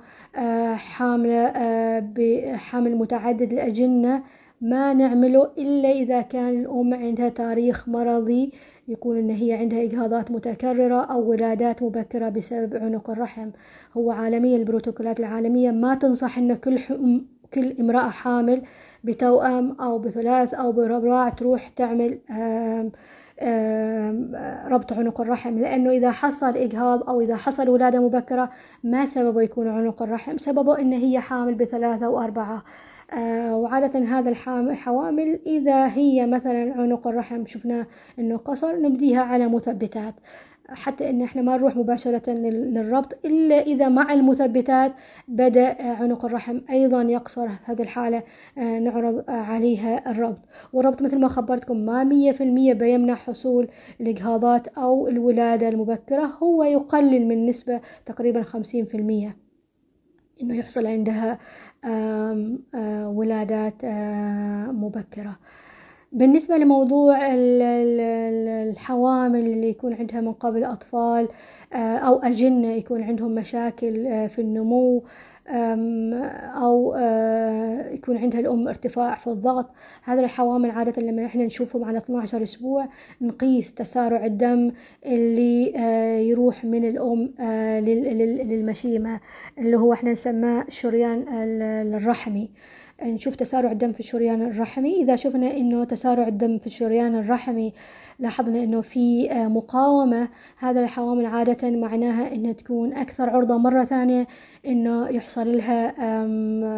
حاملة 0.74 1.52
بحمل 2.00 2.96
متعدد 2.96 3.52
الأجنة. 3.52 4.22
ما 4.60 4.94
نعمله 4.94 5.50
إلا 5.58 5.90
إذا 5.90 6.20
كان 6.20 6.60
الأم 6.60 6.94
عندها 6.94 7.28
تاريخ 7.28 7.88
مرضي 7.88 8.52
يكون 8.88 9.18
إن 9.18 9.30
هي 9.30 9.52
عندها 9.52 9.82
إجهاضات 9.82 10.30
متكررة 10.30 11.04
أو 11.04 11.30
ولادات 11.30 11.82
مبكرة 11.82 12.28
بسبب 12.28 12.76
عنق 12.76 13.10
الرحم. 13.10 13.50
هو 13.96 14.10
عالميا 14.10 14.56
البروتوكولات 14.56 15.20
العالمية 15.20 15.70
ما 15.70 15.94
تنصح 15.94 16.38
إن 16.38 16.54
كل 16.54 16.78
كل 17.54 17.74
امرأة 17.80 18.10
حامل 18.10 18.62
بتوأم 19.04 19.76
أو 19.80 19.98
بثلاث 19.98 20.54
أو 20.54 20.72
برباع 20.72 21.28
تروح 21.28 21.68
تعمل 21.68 22.18
ربط 24.66 24.92
عنق 24.92 25.20
الرحم. 25.20 25.58
لأنه 25.58 25.90
إذا 25.90 26.10
حصل 26.10 26.56
إجهاض 26.56 27.10
أو 27.10 27.20
إذا 27.20 27.36
حصل 27.36 27.68
ولادة 27.68 28.00
مبكرة 28.00 28.50
ما 28.84 29.06
سببه 29.06 29.42
يكون 29.42 29.68
عنق 29.68 30.02
الرحم. 30.02 30.36
سببه 30.36 30.78
إن 30.78 30.92
هي 30.92 31.20
حامل 31.20 31.54
بثلاثة 31.54 32.08
وأربعة 32.08 32.62
آه 33.18 33.56
وعادة 33.56 33.98
هذا 33.98 34.30
الحوامل 34.48 35.40
إذا 35.46 35.86
هي 35.86 36.26
مثلا 36.26 36.72
عنق 36.72 37.06
الرحم 37.06 37.46
شفنا 37.46 37.86
إنه 38.18 38.36
قصر 38.36 38.80
نبديها 38.80 39.22
على 39.22 39.48
مثبتات. 39.48 40.14
حتى 40.74 41.10
إن 41.10 41.22
إحنا 41.22 41.42
ما 41.42 41.56
نروح 41.56 41.76
مباشرة 41.76 42.30
للربط 42.30 43.24
إلا 43.24 43.60
إذا 43.60 43.88
مع 43.88 44.12
المثبتات 44.12 44.92
بدأ 45.28 45.82
عنق 45.82 46.24
الرحم 46.24 46.60
أيضا 46.70 47.02
يقصر 47.02 47.48
هذه 47.64 47.82
الحالة 47.82 48.22
نعرض 48.56 49.24
عليها 49.28 50.10
الربط. 50.10 50.38
والربط 50.72 51.02
مثل 51.02 51.18
ما 51.18 51.28
خبرتكم 51.28 51.76
ما 51.76 52.04
مية 52.04 52.32
في 52.32 52.42
المية 52.44 52.72
بيمنع 52.72 53.14
حصول 53.14 53.68
الإجهاضات 54.00 54.68
أو 54.68 55.08
الولادة 55.08 55.68
المبكرة 55.68 56.24
هو 56.42 56.64
يقلل 56.64 57.26
من 57.28 57.46
نسبة 57.46 57.80
تقريبا 58.06 58.42
خمسين 58.42 58.84
في 58.84 58.96
المية. 58.96 59.36
إنه 60.42 60.56
يحصل 60.56 60.86
عندها 60.86 61.38
آم 61.84 62.62
ولادات 63.16 63.84
مبكرة. 64.74 65.38
بالنسبة 66.12 66.56
لموضوع 66.56 67.18
الحوامل 68.70 69.40
اللي 69.40 69.68
يكون 69.68 69.94
عندها 69.94 70.20
من 70.20 70.32
قبل 70.32 70.64
أطفال 70.64 71.28
أو 71.74 72.18
أجنة 72.18 72.72
يكون 72.72 73.02
عندهم 73.02 73.34
مشاكل 73.34 73.92
في 74.28 74.38
النمو 74.38 75.04
أو 76.62 76.94
يكون 77.92 78.16
عندها 78.16 78.40
الأم 78.40 78.68
ارتفاع 78.68 79.14
في 79.14 79.26
الضغط 79.26 79.70
هذا 80.04 80.20
الحوامل 80.20 80.70
عادة 80.70 81.02
لما 81.02 81.26
إحنا 81.26 81.44
نشوفهم 81.44 81.84
على 81.84 81.98
12 81.98 82.42
أسبوع 82.42 82.88
نقيس 83.20 83.74
تسارع 83.74 84.24
الدم 84.26 84.72
اللي 85.06 85.72
يروح 86.28 86.64
من 86.64 86.84
الأم 86.88 87.34
للمشيمة 88.44 89.20
اللي 89.58 89.76
هو 89.76 89.92
إحنا 89.92 90.12
نسماه 90.12 90.64
الشريان 90.68 91.24
الرحمي. 91.94 92.50
نشوف 93.02 93.34
تسارع 93.34 93.72
الدم 93.72 93.92
في 93.92 94.00
الشريان 94.00 94.42
الرحمي. 94.42 95.02
إذا 95.02 95.16
شفنا 95.16 95.56
إنه 95.56 95.84
تسارع 95.84 96.28
الدم 96.28 96.58
في 96.58 96.66
الشريان 96.66 97.14
الرحمي 97.14 97.72
لاحظنا 98.18 98.62
إنه 98.62 98.80
في 98.80 99.28
مقاومة. 99.32 100.28
هذا 100.58 100.80
الحوامل 100.80 101.26
عادة 101.26 101.70
معناها 101.70 102.34
إنها 102.34 102.52
تكون 102.52 102.92
أكثر 102.92 103.30
عرضة 103.30 103.58
مرة 103.58 103.84
ثانية 103.84 104.26
إنه 104.66 105.08
يحصل 105.08 105.56
لها 105.56 105.94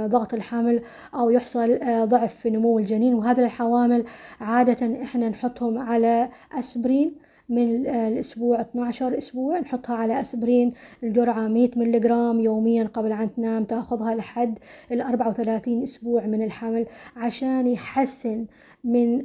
ضغط 0.06 0.34
الحمل 0.34 0.82
أو 1.14 1.30
يحصل 1.30 1.78
ضعف 2.08 2.34
في 2.34 2.50
نمو 2.50 2.78
الجنين. 2.78 3.14
وهذا 3.14 3.44
الحوامل 3.44 4.04
عادة 4.40 5.02
إحنا 5.02 5.28
نحطهم 5.28 5.78
على 5.78 6.28
أسبرين. 6.58 7.23
من 7.48 7.86
الأسبوع 7.86 8.60
12 8.60 9.18
أسبوع 9.18 9.58
نحطها 9.58 9.96
على 9.96 10.20
أسبرين 10.20 10.72
الجرعة 11.02 11.48
100 11.48 11.70
ملغرام 11.76 12.40
يوميا 12.40 12.84
قبل 12.84 13.12
أن 13.12 13.34
تنام 13.34 13.64
تأخذها 13.64 14.14
لحد 14.14 14.58
ال 14.92 15.00
34 15.00 15.82
أسبوع 15.82 16.26
من 16.26 16.42
الحمل 16.42 16.86
عشان 17.16 17.66
يحسن 17.66 18.46
من 18.84 19.16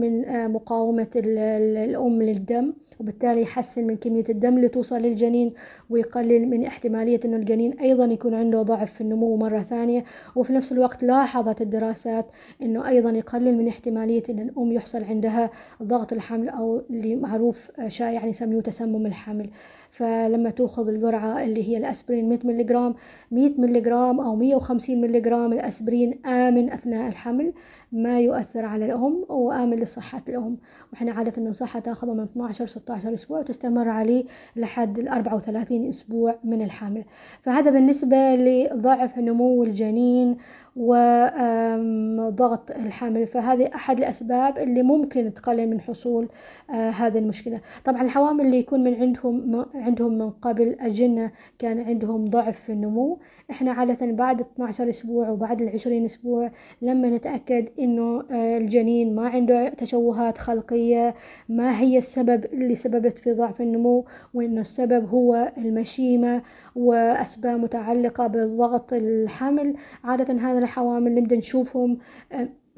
من 0.00 0.24
مقاومة 0.52 1.10
الأم 1.16 2.22
للدم. 2.22 2.72
وبالتالي 3.02 3.42
يحسن 3.42 3.86
من 3.86 3.96
كمية 3.96 4.24
الدم 4.28 4.56
اللي 4.56 4.68
توصل 4.68 4.96
للجنين 4.96 5.52
ويقلل 5.90 6.48
من 6.48 6.64
احتمالية 6.64 7.20
أنه 7.24 7.36
الجنين 7.36 7.72
أيضا 7.72 8.04
يكون 8.04 8.34
عنده 8.34 8.62
ضعف 8.62 8.92
في 8.92 9.00
النمو 9.00 9.36
مرة 9.36 9.60
ثانية. 9.60 10.04
وفي 10.36 10.52
نفس 10.52 10.72
الوقت 10.72 11.02
لاحظت 11.04 11.60
الدراسات 11.60 12.26
أنه 12.62 12.88
أيضا 12.88 13.10
يقلل 13.10 13.58
من 13.58 13.68
احتمالية 13.68 14.22
أن 14.30 14.38
الأم 14.38 14.72
يحصل 14.72 15.04
عندها 15.04 15.50
ضغط 15.82 16.12
الحمل 16.12 16.48
أو 16.48 16.82
اللي 16.90 17.16
معروف 17.16 17.70
شائع 17.88 18.26
يسميه 18.26 18.60
تسمم 18.60 19.06
الحمل. 19.06 19.50
فلما 19.90 20.50
تأخذ 20.50 20.88
الجرعة 20.88 21.44
اللي 21.44 21.68
هي 21.68 21.76
الأسبرين 21.76 22.28
100 22.28 22.38
ملغرام 22.44 22.94
100 23.30 23.52
ملغرام 23.58 24.20
أو 24.20 24.36
150 24.36 25.00
ملغرام 25.00 25.52
الأسبرين 25.52 26.26
آمن 26.26 26.72
أثناء 26.72 27.08
الحمل 27.08 27.52
ما 27.92 28.20
يؤثر 28.20 28.64
على 28.64 28.84
الأم 28.86 29.24
وآمن 29.28 29.76
لصحة 29.80 30.22
الأم. 30.28 30.56
وإحنا 30.92 31.12
عادة 31.12 31.42
ننصحها 31.42 31.80
تاخذه 31.80 32.12
من 32.14 32.20
12 32.22 32.66
16 32.66 33.14
أسبوع 33.14 33.38
وتستمر 33.38 33.88
عليه 33.88 34.24
لحد 34.56 34.98
ال 34.98 35.08
34 35.08 35.88
أسبوع 35.88 36.38
من 36.44 36.62
الحمل 36.62 37.04
فهذا 37.42 37.70
بالنسبة 37.70 38.34
لضعف 38.34 39.18
نمو 39.18 39.62
الجنين 39.64 40.36
وضغط 40.76 42.70
الحمل 42.70 43.26
فهذه 43.26 43.70
أحد 43.74 43.98
الأسباب 43.98 44.58
اللي 44.58 44.82
ممكن 44.82 45.34
تقلل 45.34 45.70
من 45.70 45.80
حصول 45.80 46.28
هذه 46.70 47.18
المشكلة. 47.18 47.60
طبعا 47.84 48.02
الحوامل 48.02 48.46
اللي 48.46 48.58
يكون 48.58 48.84
من 48.84 48.94
عندهم 48.94 49.64
عندهم 49.74 50.18
من 50.18 50.30
قبل 50.30 50.76
أجنة 50.80 51.32
كان 51.58 51.80
عندهم 51.80 52.24
ضعف 52.30 52.60
في 52.60 52.72
النمو. 52.72 53.18
إحنا 53.50 53.72
عادة 53.72 54.06
بعد 54.12 54.40
12 54.40 54.88
أسبوع 54.88 55.28
وبعد 55.28 55.62
العشرين 55.62 56.04
أسبوع 56.04 56.50
لما 56.82 57.10
نتأكد 57.10 57.68
إنه 57.78 58.24
الجنين 58.30 59.14
ما 59.14 59.28
عنده 59.28 59.68
تشوهات 59.68 60.38
خلقية 60.38 61.14
ما 61.48 61.80
هي 61.80 61.98
السبب 61.98 62.44
اللي 62.44 62.74
سببت 62.74 63.18
في 63.18 63.32
ضعف 63.32 63.60
النمو 63.60 64.04
وإنه 64.34 64.60
السبب 64.60 65.08
هو 65.08 65.52
المشيمة 65.58 66.42
وأسباب 66.76 67.60
متعلقة 67.60 68.26
بالضغط 68.26 68.92
الحمل 68.92 69.74
عادة 70.04 70.34
هذا 70.34 70.58
الحوامل 70.62 71.14
نبدأ 71.14 71.36
نشوفهم 71.36 71.98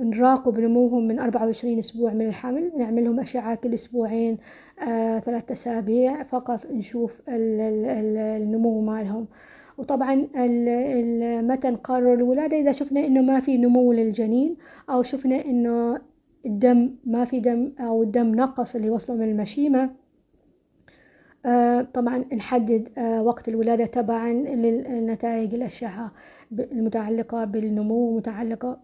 نراقب 0.00 0.60
نموهم 0.60 1.08
من 1.08 1.18
24 1.20 1.78
أسبوع 1.78 2.12
من 2.12 2.26
الحمل 2.26 2.72
نعملهم 2.78 3.20
أشعة 3.20 3.54
كل 3.54 3.74
أسبوعين 3.74 4.38
آه، 4.88 5.18
ثلاثة 5.18 5.52
أسابيع 5.52 6.22
فقط 6.22 6.66
نشوف 6.66 7.20
النمو 7.28 8.80
مالهم. 8.80 9.26
وطبعا 9.78 10.14
متى 11.42 11.70
نقرر 11.70 12.14
الولادة؟ 12.14 12.56
إذا 12.56 12.72
شفنا 12.72 13.06
إنه 13.06 13.22
ما 13.22 13.40
في 13.40 13.56
نمو 13.56 13.92
للجنين 13.92 14.56
أو 14.90 15.02
شفنا 15.02 15.44
إنه 15.44 16.00
الدم 16.46 16.90
ما 17.04 17.24
في 17.24 17.40
دم 17.40 17.72
أو 17.80 18.02
الدم 18.02 18.34
نقص 18.34 18.74
اللي 18.74 18.90
وصله 18.90 19.16
من 19.16 19.30
المشيمة 19.30 19.90
آه 21.46 21.82
طبعا 21.82 22.24
نحدد 22.34 22.88
آه 22.98 23.22
وقت 23.22 23.48
الولادة 23.48 23.86
تبعا 23.86 24.32
للنتائج 24.32 25.54
الأشعة. 25.54 26.12
المتعلقة 26.60 27.44
بالنمو 27.44 27.94
ومتعلقة 27.94 28.78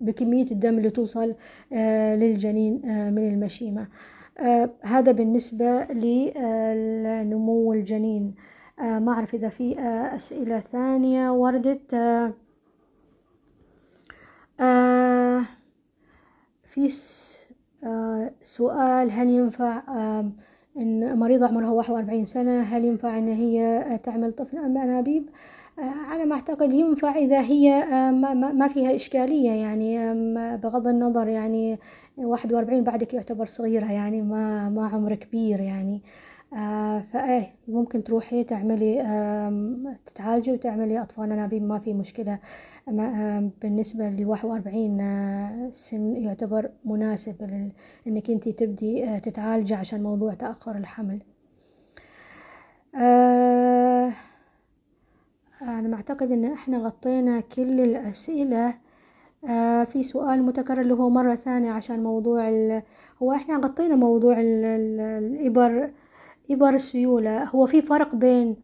بكمية 0.00 0.50
الدم 0.50 0.78
اللي 0.78 0.90
توصل 0.90 1.34
آه 1.72 2.16
للجنين 2.16 2.86
آه 2.86 3.10
من 3.10 3.28
المشيمة. 3.28 3.88
آه 4.38 4.70
هذا 4.82 5.12
بالنسبة 5.12 5.84
لنمو 5.84 7.72
الجنين. 7.72 8.34
ما 8.78 9.12
أعرف 9.12 9.34
إذا 9.34 9.48
في 9.48 9.78
أسئلة 10.16 10.60
ثانية 10.60 11.32
وردت. 11.32 11.94
في 16.64 16.88
سؤال 18.42 19.10
هل 19.10 19.30
ينفع 19.30 19.82
إن 20.76 21.18
مريضة 21.18 21.46
عمرها 21.46 21.70
واحد 21.70 21.90
وأربعين 21.90 22.24
سنة 22.24 22.60
هل 22.60 22.84
ينفع 22.84 23.18
إن 23.18 23.28
هي 23.28 23.84
تعمل 24.02 24.32
طفل 24.32 24.58
أنابيب؟ 24.58 25.28
على 25.78 26.24
ما 26.24 26.34
أعتقد 26.34 26.72
ينفع 26.72 27.14
إذا 27.16 27.40
هي 27.40 27.84
ما 28.54 28.68
فيها 28.68 28.94
إشكالية 28.94 29.50
يعني 29.50 30.14
بغض 30.56 30.86
النظر 30.86 31.28
يعني 31.28 31.78
واحد 32.16 32.52
وأربعين 32.52 32.84
بعدك 32.84 33.14
يعتبر 33.14 33.46
صغيرة 33.46 33.92
يعني 33.92 34.22
ما 34.22 34.68
ما 34.68 34.88
عمر 34.88 35.14
كبير 35.14 35.60
يعني. 35.60 36.02
فإيه 37.12 37.54
ممكن 37.68 38.04
تروحي 38.04 38.44
تعملي 38.44 38.94
تتعالجي 40.06 40.52
وتعملي 40.52 41.02
أطفال 41.02 41.32
أنابيب 41.32 41.62
ما 41.62 41.78
في 41.78 41.94
مشكلة. 41.94 42.38
بالنسبة 43.62 44.10
لواحد 44.10 44.44
وأربعين 44.44 44.98
سن 45.72 46.16
يعتبر 46.16 46.70
مناسب 46.84 47.62
إنك 48.06 48.30
انتي 48.30 48.52
تبدي 48.52 49.20
تتعالجي 49.20 49.74
عشان 49.74 50.02
موضوع 50.02 50.34
تأخر 50.34 50.76
الحمل. 50.76 51.22
أنا 55.62 55.88
معتقد 55.88 56.32
إن 56.32 56.44
إحنا 56.44 56.78
غطينا 56.78 57.40
كل 57.40 57.80
الأسئلة. 57.80 58.74
آه 59.48 59.84
في 59.84 60.02
سؤال 60.02 60.42
متكرر 60.42 60.80
اللي 60.80 60.94
هو 60.94 61.10
مرة 61.10 61.34
ثانية 61.34 61.70
عشان 61.70 62.02
موضوع 62.02 62.48
ال... 62.48 62.82
هو 63.22 63.32
إحنا 63.32 63.56
غطينا 63.56 63.94
موضوع 63.96 64.40
ال... 64.40 64.64
ال... 64.64 65.00
الإبر 65.00 65.90
إبر 66.50 66.68
السيولة. 66.74 67.44
هو 67.44 67.66
في 67.66 67.82
فرق 67.82 68.14
بين 68.14 68.56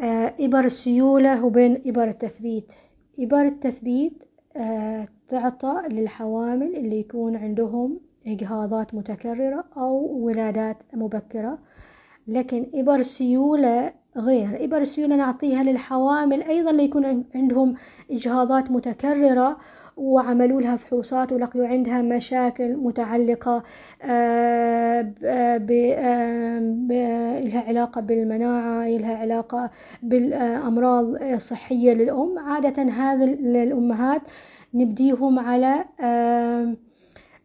آه 0.00 0.34
إبر 0.40 0.64
السيولة 0.64 1.44
وبين 1.44 1.82
إبر 1.86 2.04
التثبيت. 2.04 2.72
إبر 3.18 3.42
التثبيت 3.42 4.24
آه 4.56 5.08
تعطى 5.28 5.82
للحوامل 5.90 6.76
اللي 6.76 7.00
يكون 7.00 7.36
عندهم 7.36 8.00
إجهاضات 8.26 8.94
متكررة 8.94 9.64
أو 9.76 10.18
ولادات 10.24 10.76
مبكرة. 10.94 11.58
لكن 12.26 12.66
إبر 12.74 12.94
السيولة 12.94 14.01
غير. 14.16 14.64
إبر 14.64 14.78
السيولة 14.78 15.16
نعطيها 15.16 15.62
للحوامل 15.62 16.42
أيضا 16.42 16.70
اللي 16.70 16.84
يكون 16.84 17.24
عندهم 17.34 17.74
إجهاضات 18.10 18.70
متكررة 18.70 19.56
وعملوا 19.96 20.60
لها 20.60 20.76
فحوصات 20.76 21.32
ولقيوا 21.32 21.66
عندها 21.66 22.02
مشاكل 22.02 22.76
متعلقة 22.76 23.62
لها 27.44 27.60
علاقة 27.68 28.00
بالمناعة 28.00 28.88
لها 28.88 29.16
علاقة 29.16 29.70
بالأمراض 30.02 31.22
الصحية 31.22 31.94
للأم. 31.94 32.38
عادة 32.38 32.82
هذه 32.82 33.24
الأمهات 33.62 34.22
نبديهم 34.74 35.38
على 35.38 35.84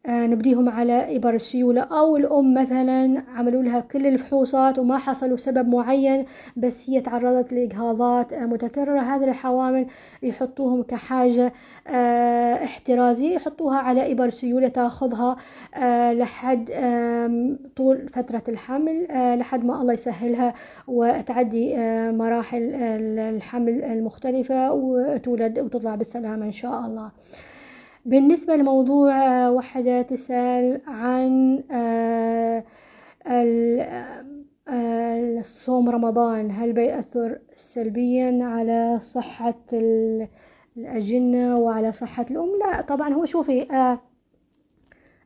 نبديهم 0.08 0.70
على 0.70 1.16
إبر 1.16 1.34
السيولة 1.34 1.82
أو 1.82 2.18
الأم 2.18 2.54
مثلا 2.54 3.24
عملوا 3.36 3.64
لها 3.64 3.80
كل 3.80 4.08
الفحوصات 4.08 4.80
وما 4.80 4.98
حصلوا 4.98 5.38
سبب 5.38 5.68
معين 5.68 6.26
بس 6.58 6.90
هي 6.90 7.02
تعرضت 7.02 7.54
لإجهاضات 7.54 8.34
متكررة. 8.34 9.00
هذه 9.00 9.24
الحوامل 9.24 9.86
يحطوهم 10.24 10.84
كحاجة 10.84 11.54
احترازية 12.64 13.36
يحطوها 13.36 13.78
على 13.78 14.12
إبر 14.12 14.30
سيولة 14.30 14.68
تأخذها 14.68 15.36
لحد 16.14 16.70
طول 17.76 18.10
فترة 18.14 18.44
الحمل 18.50 19.08
لحد 19.40 19.66
ما 19.66 19.82
الله 19.82 19.94
يسهلها 19.94 20.54
وتعدي 20.88 21.76
مراحل 22.12 22.74
الحمل 23.20 23.84
المختلفة 23.84 24.74
وتولد 24.74 25.60
وتطلع 25.60 25.96
بالسلامة 25.96 26.46
إن 26.46 26.52
شاء 26.52 26.80
الله. 26.86 27.12
بالنسبة 28.08 28.56
لموضوع 28.56 29.48
وحدة 29.50 30.02
تسأل 30.02 30.82
عن 30.88 31.64
الصوم 35.40 35.90
رمضان 35.90 36.52
هل 36.52 36.74
بيأثر 36.74 37.40
سلبيا 37.56 38.40
على 38.42 39.00
صحة 39.02 39.56
الأجنة 40.78 41.58
وعلى 41.58 41.92
صحة 41.92 42.26
الأم؟ 42.32 42.60
لا 42.60 42.82
طبعا 42.82 43.14
هو 43.14 43.26
شوفي 43.26 43.68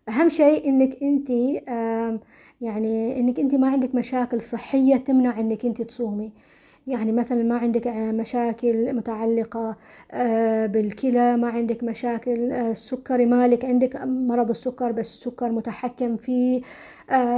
أهم 0.09 0.29
شيء 0.29 0.69
إنك 0.69 1.03
أنت 1.03 1.29
يعني 2.61 3.19
إنك 3.19 3.39
أنت 3.39 3.55
ما 3.55 3.69
عندك 3.69 3.95
مشاكل 3.95 4.41
صحية 4.41 4.95
تمنع 4.97 5.39
إنك 5.39 5.65
أنت 5.65 5.81
تصومي. 5.81 6.31
يعني 6.91 7.11
مثلا 7.11 7.43
ما 7.43 7.57
عندك 7.57 7.87
مشاكل 7.87 8.93
متعلقة 8.93 9.75
بالكلى 10.67 11.37
ما 11.37 11.49
عندك 11.49 11.83
مشاكل 11.83 12.51
السكري 12.51 13.25
مالك 13.25 13.65
عندك 13.65 13.95
مرض 14.05 14.49
السكر 14.49 14.91
بس 14.91 15.13
السكر 15.13 15.51
متحكم 15.51 16.17
فيه 16.17 16.61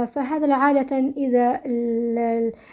فهذا 0.06 0.54
عادة 0.54 0.98
إذا 1.16 1.60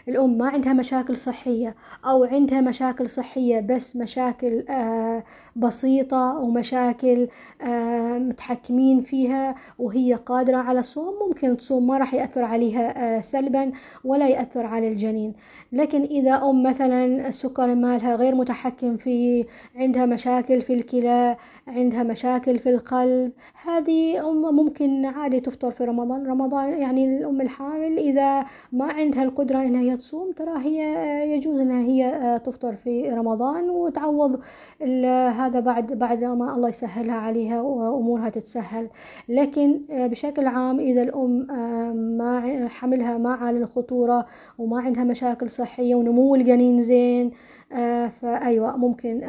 الأم 0.07 0.37
ما 0.37 0.47
عندها 0.49 0.73
مشاكل 0.73 1.17
صحية 1.17 1.75
أو 2.05 2.23
عندها 2.23 2.61
مشاكل 2.61 3.09
صحية 3.09 3.59
بس 3.59 3.95
مشاكل 3.95 4.63
بسيطة 5.55 6.37
أو 6.37 6.51
مشاكل 6.51 7.27
متحكمين 8.17 9.01
فيها 9.01 9.55
وهي 9.79 10.13
قادرة 10.13 10.57
على 10.57 10.79
الصوم 10.79 11.27
ممكن 11.27 11.57
تصوم 11.57 11.87
ما 11.87 11.97
راح 11.97 12.13
يأثر 12.13 12.43
عليها 12.43 13.21
سلبا 13.21 13.71
ولا 14.03 14.27
يأثر 14.27 14.65
على 14.65 14.87
الجنين. 14.87 15.33
لكن 15.71 16.01
إذا 16.01 16.35
أم 16.35 16.63
مثلا 16.71 17.27
السكر 17.27 17.75
مالها 17.75 18.15
غير 18.15 18.35
متحكم 18.35 18.97
فيه 18.97 19.45
عندها 19.75 20.05
مشاكل 20.05 20.61
في 20.61 20.73
الكلى 20.73 21.35
عندها 21.67 22.03
مشاكل 22.03 22.59
في 22.59 22.69
القلب. 22.69 23.31
هذه 23.65 24.29
أم 24.29 24.55
ممكن 24.55 25.05
عادي 25.05 25.39
تفطر 25.39 25.71
في 25.71 25.83
رمضان. 25.83 26.27
رمضان 26.27 26.81
يعني 26.81 27.17
الأم 27.17 27.41
الحامل 27.41 27.97
إذا 27.97 28.45
ما 28.71 28.85
عندها 28.85 29.23
القدرة 29.23 29.59
إنها 29.61 29.81
هي 29.81 29.97
تصوم 29.97 30.31
ترى 30.31 30.57
هي 30.57 30.79
يجوز 31.35 31.59
إنها 31.59 31.81
هي 31.81 32.39
تفطر 32.45 32.75
في 32.75 33.09
رمضان 33.09 33.69
وتعوض 33.69 34.39
هذا 35.39 35.59
بعد 35.59 35.93
بعد 35.93 36.23
ما 36.23 36.55
الله 36.55 36.69
يسهلها 36.69 37.15
عليها 37.15 37.61
وأمورها 37.61 38.29
تتسهل. 38.29 38.89
لكن 39.29 39.81
بشكل 39.89 40.47
عام 40.47 40.79
إذا 40.79 41.03
الأم 41.03 41.47
ما 42.17 42.67
حملها 42.67 43.17
ما 43.17 43.33
على 43.33 43.57
الخطورة 43.57 44.25
وما 44.57 44.81
عندها 44.81 45.03
مشاكل 45.03 45.49
صحية 45.49 45.95
ونمو 45.95 46.35
الجنين 46.51 46.81
زين 46.81 47.31
فأيوة 48.21 48.77
ممكن 48.77 49.21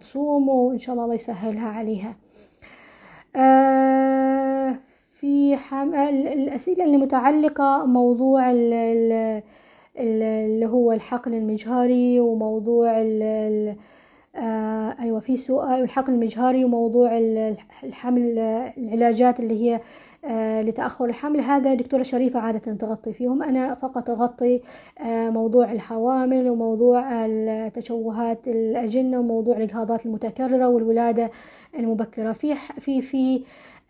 تصوم 0.00 0.48
وإن 0.48 0.78
شاء 0.78 0.92
الله 0.92 1.04
الله 1.04 1.14
يسهلها 1.14 1.68
عليها. 1.68 2.16
في 5.12 5.56
حم... 5.56 5.94
الأسئلة 5.94 6.84
اللي 6.84 6.96
متعلقة 6.96 7.86
موضوع 7.86 8.50
ال... 8.50 8.72
ال... 8.72 9.42
اللي 9.96 10.66
هو 10.66 10.92
الحقن 10.92 11.34
المجهري 11.34 12.20
وموضوع 12.20 13.00
ال... 13.00 13.76
آه 14.36 14.96
أيوة 15.00 15.20
في 15.20 15.36
سؤال 15.36 15.82
الحقن 15.82 16.12
المجهري 16.14 16.64
وموضوع 16.64 17.18
الحمل 17.84 18.38
العلاجات 18.78 19.40
اللي 19.40 19.62
هي 19.64 19.80
آه 20.24 20.62
لتأخر 20.62 21.04
الحمل. 21.04 21.40
هذا 21.40 21.74
دكتورة 21.74 22.02
شريفة 22.02 22.40
عادة 22.40 22.58
تغطي 22.74 23.12
فيهم. 23.12 23.42
أنا 23.42 23.74
فقط 23.74 24.10
أغطي 24.10 24.60
آه 25.00 25.30
موضوع 25.30 25.72
الحوامل 25.72 26.50
وموضوع 26.50 27.26
تشوهات 27.68 28.48
الأجنة 28.48 29.20
وموضوع 29.20 29.56
الإجهاضات 29.56 30.06
المتكررة 30.06 30.68
والولادة 30.68 31.30
المبكرة. 31.78 32.32
في 32.32 32.54
في 32.54 33.02
في 33.02 33.42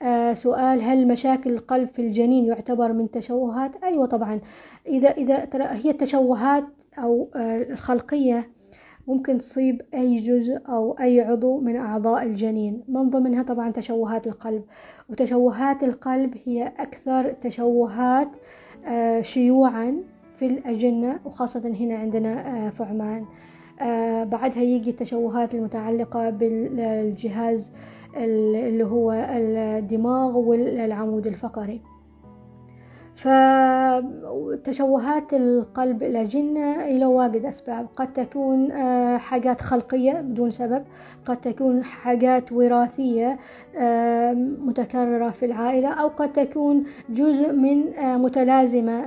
آه 0.03 0.35
سؤال 0.35 0.83
هل 0.83 1.09
مشاكل 1.09 1.51
القلب 1.51 1.89
في 1.89 2.03
الجنين 2.03 2.45
يعتبر 2.45 2.93
من 2.93 3.11
تشوهات؟ 3.11 3.85
أيوة 3.85 4.07
طبعا. 4.07 4.41
إذا 4.87 5.09
إذا 5.09 5.49
هي 5.55 5.91
التشوهات 5.91 6.65
أو 6.99 7.29
آه 7.37 7.63
الخلقية 7.63 8.49
ممكن 9.07 9.39
تصيب 9.39 9.83
أي 9.95 10.17
جزء 10.17 10.59
أو 10.69 10.93
أي 11.01 11.21
عضو 11.21 11.61
من 11.61 11.77
أعضاء 11.77 12.23
الجنين. 12.23 12.83
من 12.89 13.11
ضمنها 13.11 13.43
طبعا 13.43 13.71
تشوهات 13.71 14.27
القلب 14.27 14.63
وتشوهات 15.11 15.85
القلب 15.85 16.35
هي 16.45 16.67
أكثر 16.79 17.33
تشوهات 17.33 18.29
آه 18.87 19.21
شيوعا 19.21 19.97
في 20.39 20.47
الأجنة 20.47 21.21
وخاصة 21.25 21.73
هنا 21.81 21.95
عندنا 21.95 22.71
في 22.71 22.83
عمان 22.83 23.25
بعدها 24.31 24.63
يجي 24.63 24.91
التشوهات 24.91 25.55
المتعلقة 25.55 26.31
بالجهاز 26.31 27.73
اللي 28.17 28.85
هو 28.85 29.13
الدماغ 29.13 30.37
والعمود 30.39 31.27
الفقري. 31.27 31.81
فتشوهات 34.63 35.35
القلب 35.35 36.03
الأجنة 36.03 36.85
إلى 36.85 37.07
واجد 37.07 37.45
أسباب. 37.45 37.87
قد 37.97 38.13
تكون 38.13 38.73
حاجات 39.19 39.61
خلقية 39.61 40.13
بدون 40.13 40.51
سبب. 40.51 40.85
قد 41.25 41.41
تكون 41.41 41.85
حاجات 41.85 42.53
وراثية 42.53 43.39
متكررة 44.59 45.31
في 45.31 45.47
العائلة 45.47 45.89
أو 45.89 46.09
قد 46.09 46.33
تكون 46.33 46.85
جزء 47.11 47.53
من 47.53 47.85
متلازمة 48.01 49.05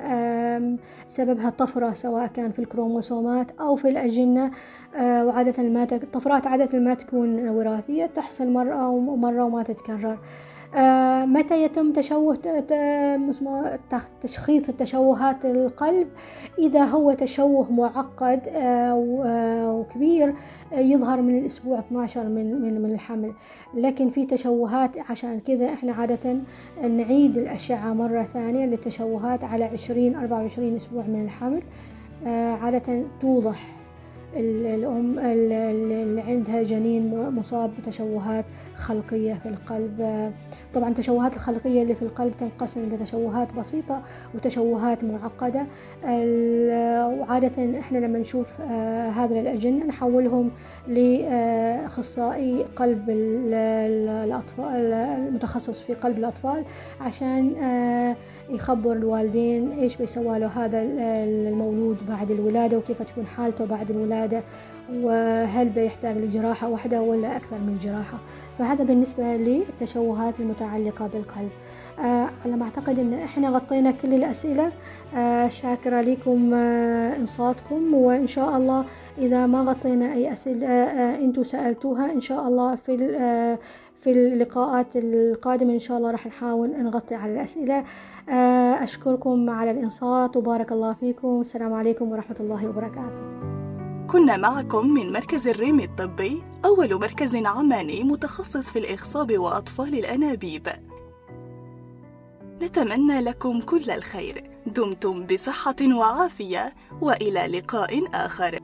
سببها 1.05 1.49
طفرة 1.49 1.93
سواء 1.93 2.27
كان 2.27 2.51
في 2.51 2.59
الكروموسومات 2.59 3.51
أو 3.59 3.75
في 3.75 3.89
الأجنة. 3.89 4.51
وعادة 4.99 5.63
ما 5.63 5.87
الطفرات 5.91 6.47
عادة 6.47 6.79
ما 6.79 6.93
تكون 6.93 7.49
وراثية 7.49 8.05
تحصل 8.05 8.51
مرة 8.51 8.89
ومرة 8.89 9.43
وما 9.43 9.63
تتكرر. 9.63 10.11
آه 10.11 10.17
متى 11.25 11.63
يتم 11.63 11.93
تشوه 11.93 12.39
تشخيص 14.21 14.69
التشوهات 14.69 15.45
القلب؟ 15.45 16.07
إذا 16.59 16.83
هو 16.83 17.13
تشوه 17.13 17.71
معقد 17.71 18.47
آه 18.47 18.95
وكبير 19.75 20.33
آه 20.73 20.79
يظهر 20.79 21.21
من 21.21 21.37
الأسبوع 21.37 21.79
12 21.79 22.23
من 22.23 22.61
من 22.61 22.81
من 22.81 22.91
الحمل. 22.91 23.33
لكن 23.73 24.09
في 24.09 24.25
تشوهات 24.25 24.97
عشان 25.11 25.39
كذا 25.39 25.65
إحنا 25.65 25.93
عادة 25.93 26.37
نعيد 26.81 27.37
الأشعة 27.37 27.93
مرة 27.93 28.21
ثانية 28.21 28.65
للتشوهات 28.65 29.43
على 29.43 29.65
20 29.65 30.15
24 30.15 30.75
أسبوع 30.75 31.03
من 31.03 31.23
الحمل. 31.25 31.61
عادة 32.61 33.03
توضح 33.21 33.84
الأم 34.35 35.19
اللي 35.19 36.21
عندها 36.21 36.63
جنين 36.63 37.29
مصاب 37.29 37.71
بتشوهات 37.79 38.45
خلقية 38.75 39.33
في 39.33 39.49
القلب. 39.49 40.31
طبعا 40.73 40.89
التشوهات 40.89 41.35
الخلقية 41.35 41.81
اللي 41.81 41.95
في 41.95 42.01
القلب 42.01 42.33
تنقسم 42.37 42.83
إلى 42.83 42.97
تشوهات 42.97 43.53
بسيطة 43.53 44.01
وتشوهات 44.35 45.03
معقدة. 45.03 45.65
وعادة 47.19 47.79
إحنا 47.79 47.97
لما 47.97 48.19
نشوف 48.19 48.61
هذا 49.15 49.39
الأجنة 49.39 49.85
نحولهم 49.85 50.51
لأخصائي 50.87 52.63
قلب 52.75 53.09
الأطفال 53.09 54.93
المتخصص 54.93 55.79
في 55.79 55.93
قلب 55.93 56.17
الأطفال 56.17 56.63
عشان 57.01 57.53
يخبر 58.49 58.91
الوالدين 58.91 59.71
إيش 59.71 59.95
بيسوى 59.95 60.39
له 60.39 60.47
هذا 60.47 60.81
المولود 60.81 61.97
بعد 62.09 62.31
الولادة 62.31 62.77
وكيف 62.77 63.01
تكون 63.01 63.25
حالته 63.25 63.65
بعد 63.65 63.91
الولادة. 63.91 64.24
وهل 64.93 65.69
بيحتاج 65.69 66.17
لجراحة 66.17 66.69
واحدة 66.69 67.01
ولا 67.01 67.35
أكثر 67.37 67.57
من 67.57 67.77
جراحة؟ 67.81 68.17
فهذا 68.59 68.83
بالنسبة 68.83 69.23
للتشوهات 69.23 70.39
المتعلقة 70.39 71.07
بالقلب. 71.07 71.49
آه 71.99 72.29
على 72.45 72.55
ما 72.55 72.63
أعتقد 72.63 72.99
أن 72.99 73.13
إحنا 73.13 73.49
غطينا 73.49 73.91
كل 73.91 74.13
الأسئلة. 74.13 74.71
آه 75.15 75.47
شاكرة 75.47 76.01
لكم 76.01 76.53
آه 76.53 77.15
إنصاتكم 77.15 77.93
وإن 77.93 78.27
شاء 78.27 78.57
الله 78.57 78.85
إذا 79.17 79.45
ما 79.45 79.61
غطينا 79.61 80.13
أي 80.13 80.33
أسئلة 80.33 80.67
آه 80.67 81.15
أنتوا 81.15 81.43
سألتوها 81.43 82.11
إن 82.11 82.21
شاء 82.21 82.47
الله 82.47 82.75
في 82.75 82.97
في 84.01 84.11
اللقاءات 84.11 84.87
القادمة 84.95 85.73
إن 85.73 85.79
شاء 85.79 85.97
الله 85.97 86.11
راح 86.11 86.27
نحاول 86.27 86.83
نغطي 86.83 87.15
على 87.15 87.33
الأسئلة. 87.33 87.83
أشكركم 88.83 89.49
على 89.49 89.71
الإنصات 89.71 90.37
وبارك 90.37 90.71
الله 90.71 90.93
فيكم. 90.93 91.27
والسلام 91.27 91.73
عليكم 91.73 92.11
ورحمة 92.11 92.37
الله 92.39 92.69
وبركاته. 92.69 93.64
كنا 94.07 94.37
معكم 94.37 94.87
من 94.87 95.13
مركز 95.13 95.47
الريم 95.47 95.79
الطبي 95.79 96.43
أول 96.65 96.95
مركز 96.95 97.35
عماني 97.35 98.03
متخصص 98.03 98.71
في 98.71 98.79
الإخصاب 98.79 99.37
وأطفال 99.37 99.99
الأنابيب. 99.99 100.67
نتمنى 102.61 103.21
لكم 103.21 103.61
كل 103.61 103.91
الخير. 103.91 104.43
دمتم 104.65 105.25
بصحة 105.25 105.75
وعافية 105.81 106.75
وإلى 107.01 107.47
لقاء 107.47 108.03
آخر. 108.13 108.59